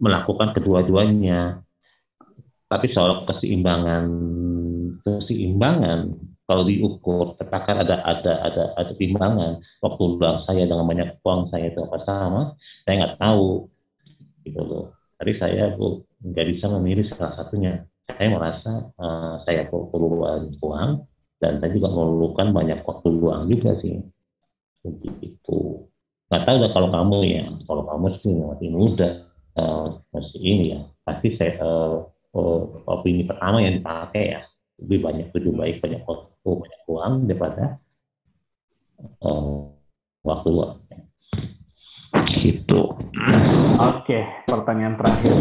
melakukan 0.00 0.56
kedua-duanya. 0.56 1.60
Tapi 2.66 2.90
soal 2.90 3.28
keseimbangan 3.30 4.04
keseimbangan 5.06 6.18
kalau 6.46 6.62
diukur 6.66 7.34
katakan 7.38 7.82
ada 7.82 8.02
ada 8.02 8.32
ada 8.42 8.64
ada 8.74 8.92
timbangan. 8.98 9.62
Waktu 9.82 10.02
luang 10.18 10.42
saya 10.46 10.66
dengan 10.66 10.86
banyak 10.86 11.22
uang 11.22 11.50
saya 11.50 11.70
itu 11.70 11.82
apa 11.82 11.98
sama 12.06 12.42
saya 12.86 12.94
nggak 13.02 13.16
tahu. 13.22 13.70
Gitu 14.42 14.60
loh. 14.62 14.94
Tapi 15.18 15.32
saya 15.38 15.74
bu 15.78 16.02
nggak 16.22 16.46
bisa 16.54 16.66
memilih 16.70 17.06
salah 17.14 17.34
satunya 17.38 17.86
saya 18.14 18.28
merasa 18.30 18.72
eh, 18.94 19.34
saya 19.42 19.62
perlu 19.66 20.22
uang 20.62 20.90
dan 21.42 21.52
saya 21.60 21.70
juga 21.74 21.92
memerlukan 21.92 22.54
banyak 22.54 22.80
waktu 22.86 23.08
luang 23.12 23.50
juga 23.50 23.76
sih. 23.82 24.00
Begitu. 24.86 25.84
Nggak 26.30 26.42
tahu 26.42 26.56
dah 26.62 26.70
kalau 26.74 26.88
kamu 26.90 27.16
ya 27.26 27.44
kalau 27.66 27.82
kamu 27.86 28.06
sih 28.22 28.34
masih 28.34 28.70
muda 28.70 29.10
eh, 29.58 29.86
masih 30.14 30.40
ini 30.40 30.64
ya 30.78 30.80
pasti 31.02 31.34
saya 31.34 31.58
eh, 31.58 31.94
oh, 32.34 32.58
opini 32.86 33.26
pertama 33.26 33.62
yang 33.62 33.82
dipakai 33.82 34.38
ya 34.38 34.40
lebih 34.82 34.98
banyak 35.02 35.26
lebih 35.32 35.52
baik 35.56 35.76
banyak 35.82 36.02
waktu 36.06 36.48
banyak 36.50 36.82
uang 36.86 37.14
daripada 37.26 37.64
eh, 39.02 39.58
waktu 40.22 40.48
luang. 40.50 40.78
Gitu. 42.46 42.80
Oke, 43.76 44.18
pertanyaan 44.46 44.94
terakhir. 44.94 45.34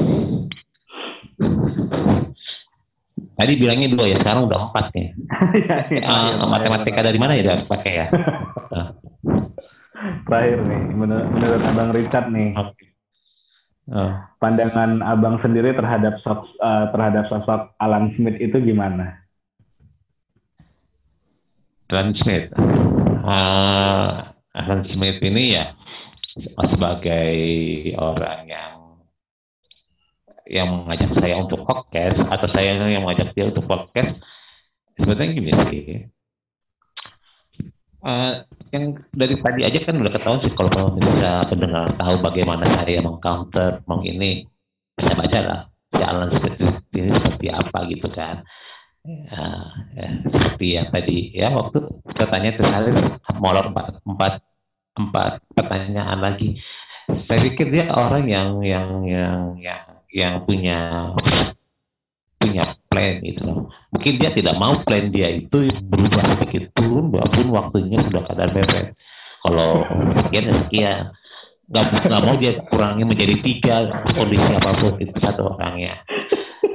Tadi 3.35 3.53
bilangnya 3.59 3.87
dua 3.91 4.05
ya 4.09 4.17
sekarang 4.23 4.47
udah 4.47 4.59
empat 4.71 4.85
ya 4.95 5.07
terakhir, 6.01 6.47
matematika 6.55 6.99
dari 7.03 7.19
mana 7.19 7.35
ya 7.35 7.43
udah 7.47 7.57
pakai 7.67 7.93
ya 7.93 8.07
Terakhir 10.25 10.59
nih, 10.65 10.81
menurut, 10.93 11.27
menurut 11.33 11.61
Abang 11.65 11.89
Richard 11.93 12.27
nih, 12.29 12.53
Oke. 12.53 12.85
Eh, 13.85 14.13
pandangan 14.41 15.05
Abang 15.05 15.37
sendiri 15.45 15.77
terhadap 15.77 16.17
sosok, 16.25 16.49
eh, 16.57 16.85
terhadap 16.89 17.29
sosok 17.29 17.61
Alan 17.77 18.09
Smith 18.17 18.37
itu 18.41 18.57
gimana? 18.57 19.21
Alan 21.93 22.17
Smith. 22.17 22.49
Eh, 22.49 24.11
Alan 24.57 24.81
Smith 24.89 25.21
ini 25.21 25.53
ya 25.53 25.77
sebagai 26.73 27.37
orang 28.01 28.49
yang 28.49 28.74
yang 30.49 30.85
mengajak 30.85 31.09
saya 31.17 31.35
untuk 31.41 31.65
podcast 31.65 32.21
atau 32.21 32.47
saya 32.53 32.77
yang 32.77 33.03
mengajak 33.05 33.33
dia 33.33 33.49
untuk 33.49 33.65
podcast 33.65 34.17
sebenarnya 34.97 35.33
gini 35.33 35.51
sih. 35.69 35.85
Eh, 38.05 38.33
yang 38.69 39.01
dari 39.17 39.35
tadi 39.41 39.61
aja 39.65 39.79
kan 39.81 39.97
udah 39.97 40.13
ketahuan 40.13 40.41
sih 40.45 40.53
kalau 40.53 40.93
bisa 40.93 41.41
pendengar 41.49 41.89
tahu 41.97 42.15
bagaimana 42.21 42.65
saya 42.77 43.01
mengcounter 43.01 43.81
meng 43.89 44.05
ini 44.05 44.45
bisa 44.93 45.17
baca 45.17 45.39
lah 45.41 45.59
si 45.89 46.01
Alan 46.05 46.29
Smith 46.37 46.61
ini 46.93 47.09
seperti 47.17 47.47
apa 47.49 47.77
gitu 47.89 48.07
kan. 48.13 48.45
Eh, 49.05 49.65
ya, 49.97 50.09
seperti 50.29 50.65
yang 50.77 50.87
tadi 50.93 51.17
ya 51.33 51.49
waktu 51.49 51.77
katanya 52.13 52.57
tersalin 52.57 52.97
molor 53.41 53.73
empat, 53.73 54.01
empat 54.05 54.33
empat 55.01 55.31
pertanyaan 55.57 56.19
lagi. 56.21 56.61
Saya 57.25 57.41
pikir 57.41 57.73
dia 57.73 57.89
orang 57.89 58.25
yang 58.29 58.61
yang 58.61 59.01
yang 59.05 59.41
yang 59.57 59.94
yang 60.15 60.47
punya 60.47 61.11
punya 62.39 62.63
plan 62.87 63.19
gitu 63.19 63.41
loh. 63.43 63.67
Mungkin 63.91 64.13
dia 64.15 64.31
tidak 64.31 64.55
mau 64.55 64.79
plan 64.87 65.11
dia 65.11 65.27
itu 65.27 65.67
berubah 65.91 66.23
sedikit 66.39 66.71
turun 66.79 67.11
walaupun 67.11 67.51
waktunya 67.51 67.99
sudah 67.99 68.23
kadar 68.31 68.49
mepet 68.55 68.95
kalau 69.43 69.83
sekian 70.23 70.47
ya 70.47 70.55
sekian. 70.63 70.99
Nggak 71.65 71.85
nggak 72.07 72.23
mau 72.23 72.35
dia 72.39 72.53
kurangi 72.71 73.03
menjadi 73.03 73.35
tiga 73.43 73.75
kondisi 74.15 74.51
apa 74.55 74.71
pun 74.79 74.93
itu 75.03 75.15
satu 75.19 75.41
orangnya. 75.51 75.99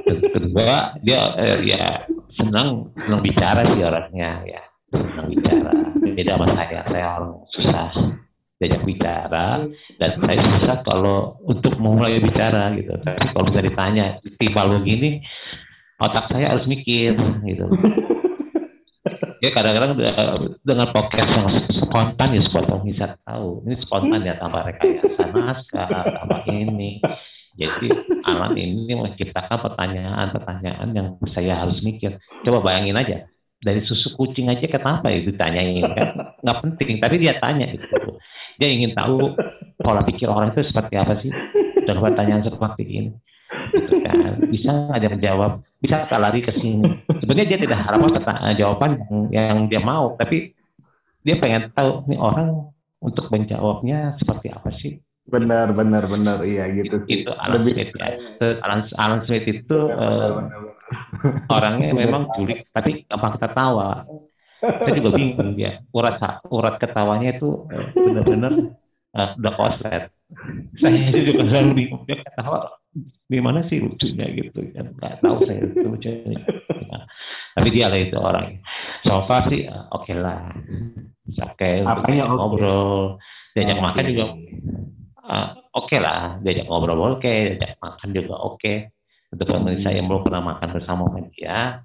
Kedua 0.05 0.93
dia 1.01 1.19
eh, 1.41 1.57
ya 1.65 2.05
senang 2.37 2.93
senang 2.93 3.21
bicara 3.25 3.65
sih 3.65 3.81
orangnya 3.81 4.45
ya. 4.45 4.61
Senang 4.93 5.25
bicara. 5.31 5.71
Beda 5.97 6.37
sama 6.37 6.45
saya 6.53 6.79
saya 6.85 7.05
orang 7.17 7.33
susah 7.55 7.89
diajak 8.61 8.85
bicara 8.85 9.65
dan 9.97 10.11
saya 10.21 10.37
susah 10.53 10.77
kalau 10.85 11.41
untuk 11.49 11.73
memulai 11.81 12.21
bicara 12.21 12.69
gitu. 12.77 12.93
Tapi 13.01 13.33
kalau 13.33 13.49
bisa 13.49 13.61
ditanya 13.65 14.05
tiba 14.37 14.61
lo 14.69 14.85
gini 14.85 15.25
otak 15.97 16.29
saya 16.29 16.53
harus 16.53 16.69
mikir 16.69 17.17
gitu. 17.49 17.65
Ya 19.41 19.49
kadang-kadang 19.49 19.97
eh, 19.97 20.37
dengan 20.61 20.93
podcast 20.93 21.33
yang 21.33 21.49
spontan 21.81 22.29
ya 22.37 22.45
orang 22.61 22.85
bisa 22.85 23.17
tahu 23.25 23.65
ini 23.65 23.73
spontan 23.81 24.21
ya 24.21 24.37
tanpa 24.37 24.69
rekayasa 24.69 25.33
naskah 25.33 25.89
tanpa 25.89 26.45
ini. 26.45 27.01
Jadi 27.57 27.89
Alan 28.21 28.53
ini 28.53 28.93
menciptakan 28.93 29.65
pertanyaan-pertanyaan 29.65 30.93
yang 30.93 31.17
saya 31.33 31.57
harus 31.57 31.81
mikir. 31.81 32.21
Coba 32.45 32.61
bayangin 32.61 33.01
aja 33.01 33.17
dari 33.65 33.81
susu 33.89 34.13
kucing 34.13 34.45
aja 34.45 34.61
kenapa 34.69 35.09
ya 35.09 35.25
ditanyain 35.25 35.89
kan? 35.89 36.37
Nggak 36.45 36.57
penting 36.61 37.01
tapi 37.01 37.15
dia 37.17 37.33
tanya 37.41 37.65
itu 37.65 37.97
dia 38.57 38.69
ingin 38.69 38.91
tahu 38.91 39.35
pola 39.77 40.01
pikir 40.01 40.27
orang 40.27 40.51
itu 40.51 40.65
seperti 40.65 40.93
apa 40.95 41.19
sih? 41.19 41.31
Dengan 41.81 42.01
pertanyaan 42.03 42.43
seperti 42.43 42.83
ini. 42.83 43.11
Gitu 43.71 43.95
kan. 44.01 44.39
Bisa 44.47 44.69
nggak 44.89 44.99
dia 44.99 45.11
menjawab. 45.11 45.51
Bisa 45.77 46.05
nggak 46.05 46.21
lari 46.21 46.39
ke 46.39 46.53
sini. 46.55 46.87
Sebenarnya 47.19 47.47
dia 47.47 47.59
tidak 47.59 47.79
harapkan 47.83 48.11
pertanyaan 48.15 48.55
jawaban 48.55 48.91
yang, 49.01 49.19
yang 49.31 49.57
dia 49.67 49.81
mau. 49.81 50.13
Tapi 50.15 50.53
dia 51.21 51.35
pengen 51.37 51.69
tahu 51.71 52.05
nih 52.07 52.17
orang 52.17 52.69
untuk 52.99 53.29
menjawabnya 53.29 54.15
seperti 54.17 54.47
apa 54.49 54.69
sih? 54.77 54.97
Benar, 55.21 55.71
benar, 55.71 56.05
benar. 56.05 56.41
Iya 56.41 56.65
gitu 56.75 57.01
sih. 57.05 57.21
itu 57.21 57.31
Alan 57.33 57.61
Lebih- 57.61 57.77
Smith 57.77 57.93
ya. 57.95 58.09
Alan, 58.61 58.79
Alan 58.97 59.19
Smith 59.25 59.45
itu 59.45 59.77
Benar, 59.77 59.97
eh, 59.97 60.29
benar, 60.33 60.59
benar. 60.59 60.73
orangnya 61.49 61.89
memang 62.03 62.23
culik 62.33 62.65
tapi 62.69 63.05
gampang 63.05 63.37
ketawa 63.37 64.05
saya 64.61 64.93
juga 65.01 65.09
bingung 65.17 65.57
ya. 65.57 65.81
Urat 65.91 66.21
urat 66.53 66.75
ketawanya 66.77 67.35
itu 67.35 67.65
eh, 67.73 67.87
benar-benar 67.97 68.53
eh, 69.17 69.29
udah 69.41 69.53
koslet. 69.57 70.03
Saya 70.77 71.01
juga 71.27 71.41
selalu 71.49 71.69
bingung 71.73 72.01
dia 72.05 72.21
ketawa 72.21 72.69
di 73.31 73.39
mana 73.39 73.63
sih 73.71 73.79
lucunya 73.79 74.27
gitu 74.35 74.59
kan 74.75 74.91
nggak 74.93 75.23
tahu 75.23 75.37
saya 75.49 75.59
itu 75.65 75.87
lucunya. 75.87 76.39
Nah, 76.91 77.03
tapi 77.57 77.67
dia 77.73 77.87
lah 77.89 77.99
itu 77.99 78.17
orang. 78.19 78.61
So 79.07 79.25
far 79.25 79.49
sih 79.49 79.65
eh, 79.65 79.83
oke 79.89 80.13
lah. 80.13 80.53
Oke 81.31 81.69
untuk 81.81 82.03
Apanya 82.05 82.23
oke? 82.29 82.35
ngobrol. 82.37 83.17
Diajak 83.51 83.79
Oke. 83.81 83.83
makan 83.83 84.03
juga 84.13 84.25
eh, 85.25 85.49
oke 85.73 85.97
lah. 85.97 86.21
Diajak 86.45 86.65
ngobrol 86.69 87.17
oke. 87.17 87.33
Diajak 87.57 87.81
makan 87.81 88.09
juga 88.13 88.35
oke. 88.37 88.73
Untuk 89.31 89.47
pemirsa 89.47 89.89
yang 89.95 90.11
belum 90.11 90.27
pernah 90.27 90.43
makan 90.43 90.69
bersama 90.75 91.07
sama 91.07 91.23
dia 91.31 91.79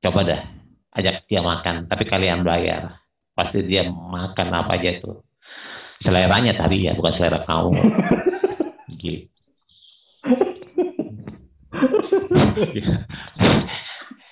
coba 0.00 0.24
dah 0.24 0.59
ajak 0.94 1.26
dia 1.30 1.40
makan 1.42 1.86
tapi 1.86 2.04
kalian 2.06 2.42
bayar. 2.42 3.00
Pasti 3.34 3.62
dia 3.64 3.86
makan 3.88 4.48
apa 4.52 4.76
aja 4.76 4.90
itu. 4.98 5.22
Seleranya 6.00 6.56
tadi 6.56 6.88
ya 6.88 6.96
bukan 6.96 7.12
selera 7.16 7.44
kamu 7.44 7.76
gitu. 9.00 9.28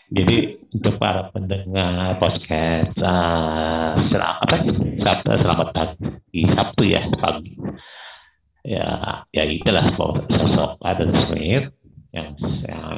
Jadi 0.09 0.37
para 0.97 1.29
pendengar 1.31 2.17
podcast 2.17 2.97
uh, 2.97 3.93
selamat 4.09 4.41
apa 4.41 4.57
Sabtu, 5.05 5.31
selamat 5.45 5.69
pagi. 5.77 6.41
Sabtu 6.57 6.83
ya 6.89 7.01
pagi. 7.21 7.53
Ya 8.65 8.89
ya 9.33 9.45
itulah 9.45 9.85
sosok 9.97 10.81
Adam 10.81 11.13
Smith 11.29 11.73
yang 12.13 12.29
yang, 12.65 12.89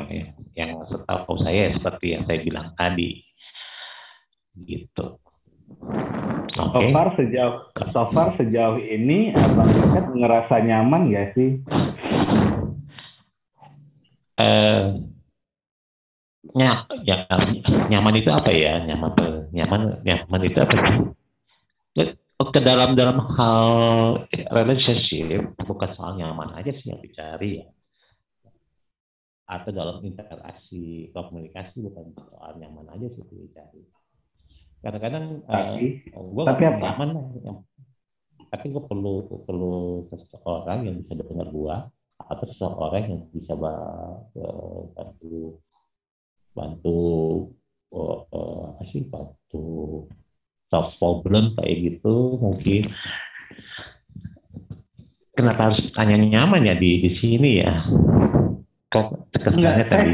yang 0.55 0.71
setahu 0.87 1.35
saya 1.43 1.75
seperti 1.75 2.15
yang 2.15 2.23
saya 2.31 2.39
bilang 2.47 2.75
tadi 2.79 3.30
gitu. 4.65 5.21
Okay. 6.51 6.57
So 6.59 6.81
far 6.91 7.09
sejauh 7.15 7.57
so 7.95 8.03
far 8.11 8.29
sejauh 8.35 8.83
ini 8.83 9.31
abang 9.33 9.71
Richard 9.71 10.09
ngerasa 10.13 10.55
nyaman 10.67 11.15
gak 11.15 11.29
sih? 11.39 11.51
Uh, 14.41 15.05
ya, 16.57 16.89
ya, 17.05 17.29
nyaman 17.93 18.15
itu 18.19 18.33
apa 18.33 18.51
ya 18.51 18.83
nyaman 18.89 19.13
nyaman 19.53 20.01
nyaman 20.01 20.41
itu 20.49 20.59
apa 20.59 20.75
sih 20.81 21.21
ke 22.41 22.61
dalam 22.65 22.97
dalam 22.97 23.21
hal 23.37 23.69
relationship 24.33 25.53
bukan 25.61 25.91
soal 25.93 26.17
nyaman 26.17 26.57
aja 26.57 26.73
sih 26.73 26.89
yang 26.89 27.05
dicari 27.05 27.61
ya 27.61 27.69
atau 29.51 29.71
dalam 29.75 30.01
interaksi 30.01 31.13
komunikasi 31.13 31.85
bukan 31.85 32.17
soal 32.17 32.57
nyaman 32.57 32.89
aja 32.97 33.13
sih 33.13 33.21
yang 33.29 33.45
dicari 33.45 33.85
kadang-kadang 34.81 35.45
tapi, 35.45 36.09
uh, 36.17 36.25
gue 36.25 36.43
tapi 36.49 36.63
apa? 36.65 36.79
nyaman 36.81 37.09
lah 37.13 37.25
yang, 37.45 37.59
tapi 38.49 38.67
gue 38.73 38.83
perlu 38.85 39.15
perlu 39.45 39.75
seseorang 40.09 40.89
yang 40.89 40.97
bisa 41.05 41.13
dengar 41.21 41.49
gue 41.53 41.77
atau 42.21 42.45
seseorang 42.57 43.05
yang 43.09 43.23
bisa 43.33 43.53
bantu 43.57 45.61
bantu 46.57 47.01
uh, 47.93 48.19
uh, 48.33 48.61
apa 48.75 48.83
sih 48.91 49.05
bantu 49.07 50.09
solve 50.73 50.97
problem 50.99 51.55
kayak 51.59 51.79
gitu 51.79 52.39
mungkin. 52.39 52.91
Kenapa 55.35 55.73
harus 55.73 55.81
tanya 55.97 56.21
nyaman 56.21 56.69
ya 56.69 56.77
di 56.77 57.01
di 57.01 57.11
sini 57.17 57.65
ya 57.65 57.73
kok 58.91 59.31
tekanannya 59.31 59.87
tadi 59.87 60.11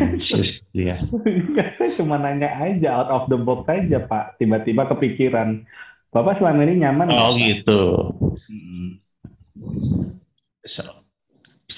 ya 0.77 1.01
enggak 1.01 1.81
saya 1.81 1.91
cuma 1.97 2.21
nanya 2.21 2.53
aja 2.61 3.01
out 3.01 3.09
of 3.09 3.25
the 3.33 3.39
box 3.41 3.65
aja 3.73 4.05
pak. 4.05 4.37
Tiba-tiba 4.37 4.85
kepikiran 4.93 5.65
bapak 6.13 6.37
selama 6.37 6.61
ini 6.69 6.85
nyaman 6.85 7.09
oh 7.17 7.33
gitu. 7.41 8.13
Hmm. 8.29 9.01
so, 10.69 10.85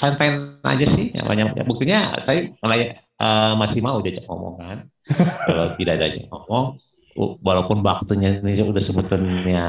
fine 0.03 0.19
fine 0.19 0.59
aja 0.67 0.87
sih 0.99 1.15
namanya 1.15 1.55
buktinya 1.63 2.19
saya 2.27 2.51
mulai 2.59 2.99
uh, 3.23 3.55
masih 3.55 3.79
mau 3.79 4.03
diajak 4.03 4.27
ngomong 4.27 4.59
kan. 4.59 4.79
Kalau 5.47 5.79
tidak 5.79 6.03
ada 6.03 6.07
ngomong 6.35 6.83
walaupun 7.19 7.83
waktunya 7.83 8.39
ini 8.39 8.63
udah 8.63 8.83
sebetulnya 8.87 9.67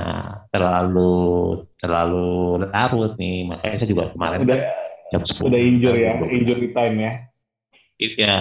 terlalu 0.50 1.62
terlalu 1.78 2.66
larut 2.66 3.14
nih. 3.22 3.46
Makanya 3.46 3.78
saya 3.86 3.90
juga 3.90 4.10
kemarin 4.18 4.46
udah 4.46 4.60
jam 5.10 5.22
10 5.26 5.50
udah 5.50 5.62
injur 5.62 5.96
ya 5.98 6.18
injury 6.30 6.70
time 6.74 6.98
ya. 7.02 7.14
Ya 8.00 8.38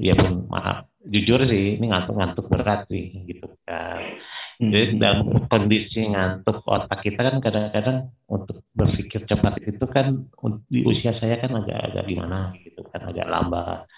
ya 0.00 0.12
pun 0.18 0.50
maaf. 0.50 0.90
Jujur 1.00 1.40
sih 1.48 1.80
ini 1.80 1.88
ngantuk-ngantuk 1.88 2.50
berat 2.50 2.84
sih 2.92 3.24
gitu 3.24 3.48
kan. 3.64 4.20
Jadi 4.60 4.92
hmm. 4.92 5.00
dalam 5.00 5.20
kondisi 5.48 6.04
ngantuk 6.04 6.60
otak 6.68 7.00
kita 7.00 7.24
kan 7.24 7.40
kadang-kadang 7.40 8.12
untuk 8.28 8.60
berpikir 8.76 9.24
cepat 9.24 9.56
itu 9.64 9.84
kan 9.88 10.28
di 10.68 10.84
usia 10.84 11.16
saya 11.16 11.40
kan 11.40 11.56
agak-agak 11.56 12.04
gimana 12.04 12.52
gitu 12.60 12.84
kan 12.92 13.08
agak 13.08 13.24
lambat. 13.24 13.88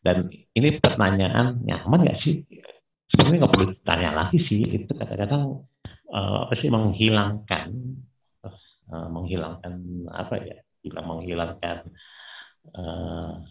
Dan 0.00 0.32
ini 0.56 0.80
pertanyaan 0.80 1.60
nyaman 1.60 2.08
nggak 2.08 2.20
sih? 2.24 2.40
Sebenarnya 3.12 3.44
nggak 3.44 3.52
perlu 3.52 3.66
ditanya 3.76 4.10
lagi 4.16 4.38
sih 4.48 4.64
itu 4.64 4.88
kadang-kadang 4.96 5.68
uh, 6.08 6.48
apa 6.48 6.54
sih 6.56 6.72
menghilangkan 6.72 7.68
uh, 8.88 9.08
menghilangkan 9.12 9.74
apa 10.08 10.34
ya 10.40 10.56
hilang 10.86 11.06
menghilangkan 11.06 11.76
uh, 12.72 13.42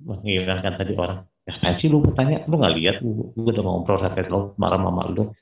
menghilangkan 0.00 0.74
tadi 0.80 0.92
orang 0.96 1.28
ya 1.44 1.76
sih 1.80 1.88
lu 1.92 2.00
bertanya 2.04 2.44
lu 2.48 2.60
nggak 2.60 2.76
lihat 2.76 2.96
lu, 3.04 3.32
lu 3.36 3.48
udah 3.48 3.64
ngobrol 3.64 4.00
sampai 4.00 4.24
lu 4.28 4.56
marah 4.56 4.80
mama 4.80 5.08
lu 5.12 5.32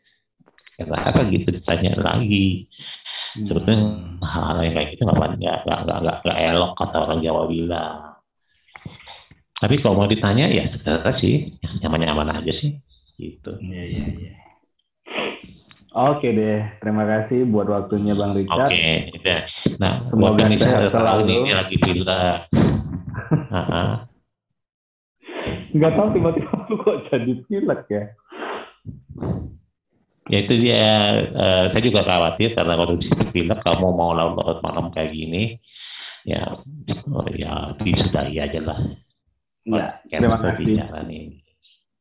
ya 0.76 0.86
apa 0.90 1.24
gitu 1.30 1.54
ditanya 1.54 1.96
lagi 1.98 2.68
hmm. 3.38 3.46
sebetulnya 3.48 3.78
hal-hal 4.22 4.58
yang 4.66 4.74
kayak 4.74 4.88
gitu 4.94 5.02
nggak 5.06 5.18
nggak 5.40 5.56
nggak 5.66 5.80
nggak 5.86 6.16
nggak 6.26 6.38
elok 6.52 6.72
kata 6.78 6.96
orang 7.00 7.20
Jawa 7.24 7.42
bilang 7.48 8.16
tapi 9.56 9.80
kalau 9.80 10.04
mau 10.04 10.08
ditanya 10.08 10.52
ya 10.52 10.68
sebenarnya 10.68 11.12
sih 11.16 11.56
nyaman-nyaman 11.80 12.44
aja 12.44 12.52
sih 12.60 12.76
gitu. 13.16 13.56
Iya 13.60 13.82
iya 13.88 14.04
iya. 14.12 14.32
Oke 15.96 16.28
deh, 16.28 16.60
terima 16.84 17.08
kasih 17.08 17.48
buat 17.48 17.64
waktunya 17.72 18.12
Bang 18.12 18.36
Richard. 18.36 18.68
Oke, 18.68 19.16
ya. 19.24 19.48
Nah, 19.76 20.08
semoga 20.08 20.48
ini 20.48 20.56
saya 20.56 20.88
tahu 20.88 21.28
ini 21.28 21.52
lagi 21.52 21.76
bila. 21.76 22.48
Nggak 25.76 25.92
tahu 25.92 26.08
tiba-tiba 26.16 26.52
lu 26.72 26.76
kok 26.80 26.96
jadi 27.12 27.32
pilek 27.44 27.82
ya. 27.92 28.04
Ya 30.26 30.38
itu 30.42 30.54
dia, 30.58 30.82
uh, 31.38 31.64
saya 31.70 31.82
juga 31.86 32.02
khawatir 32.02 32.58
karena 32.58 32.74
kalau 32.74 32.98
di 32.98 33.06
pilek 33.30 33.62
kamu 33.62 33.94
mau 33.94 34.10
laut-laut 34.10 34.58
malam 34.58 34.90
kayak 34.90 35.14
gini, 35.14 35.62
ya, 36.26 36.58
oh, 37.14 37.22
ya 37.30 37.78
disudahi 37.78 38.34
aja 38.42 38.58
lah. 38.58 38.80
Ya, 39.66 40.02
terima 40.10 40.42
kasih. 40.42 40.82
Ini. 40.82 41.45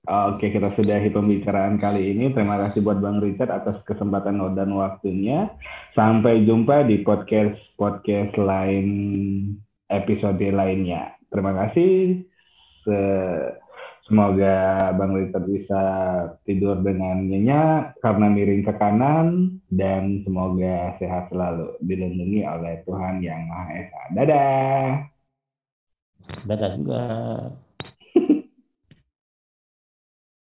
Oke, 0.05 0.53
kita 0.53 0.69
sudahi 0.77 1.09
pembicaraan 1.09 1.81
kali 1.81 2.13
ini. 2.13 2.29
Terima 2.29 2.61
kasih 2.61 2.85
buat 2.85 3.01
Bang 3.01 3.25
Richard 3.25 3.49
atas 3.49 3.81
kesempatan 3.89 4.37
dan 4.53 4.69
waktunya. 4.77 5.49
Sampai 5.97 6.45
jumpa 6.45 6.85
di 6.85 7.01
podcast 7.01 7.57
podcast 7.73 8.37
lain 8.37 8.87
episode 9.89 10.45
lainnya. 10.45 11.17
Terima 11.33 11.57
kasih. 11.57 12.21
Semoga 14.05 14.93
Bang 14.93 15.17
Richard 15.17 15.49
bisa 15.49 15.81
tidur 16.45 16.77
dengan 16.85 17.25
nyenyak 17.25 17.97
karena 18.05 18.29
miring 18.29 18.61
ke 18.61 18.73
kanan 18.77 19.57
dan 19.73 20.21
semoga 20.21 20.93
sehat 21.01 21.33
selalu 21.33 21.73
dilindungi 21.81 22.45
oleh 22.45 22.85
Tuhan 22.85 23.25
Yang 23.25 23.41
Maha 23.49 23.69
Esa. 23.73 24.01
Dadah. 24.13 24.85
Dadah 26.45 26.69
juga. 26.77 27.03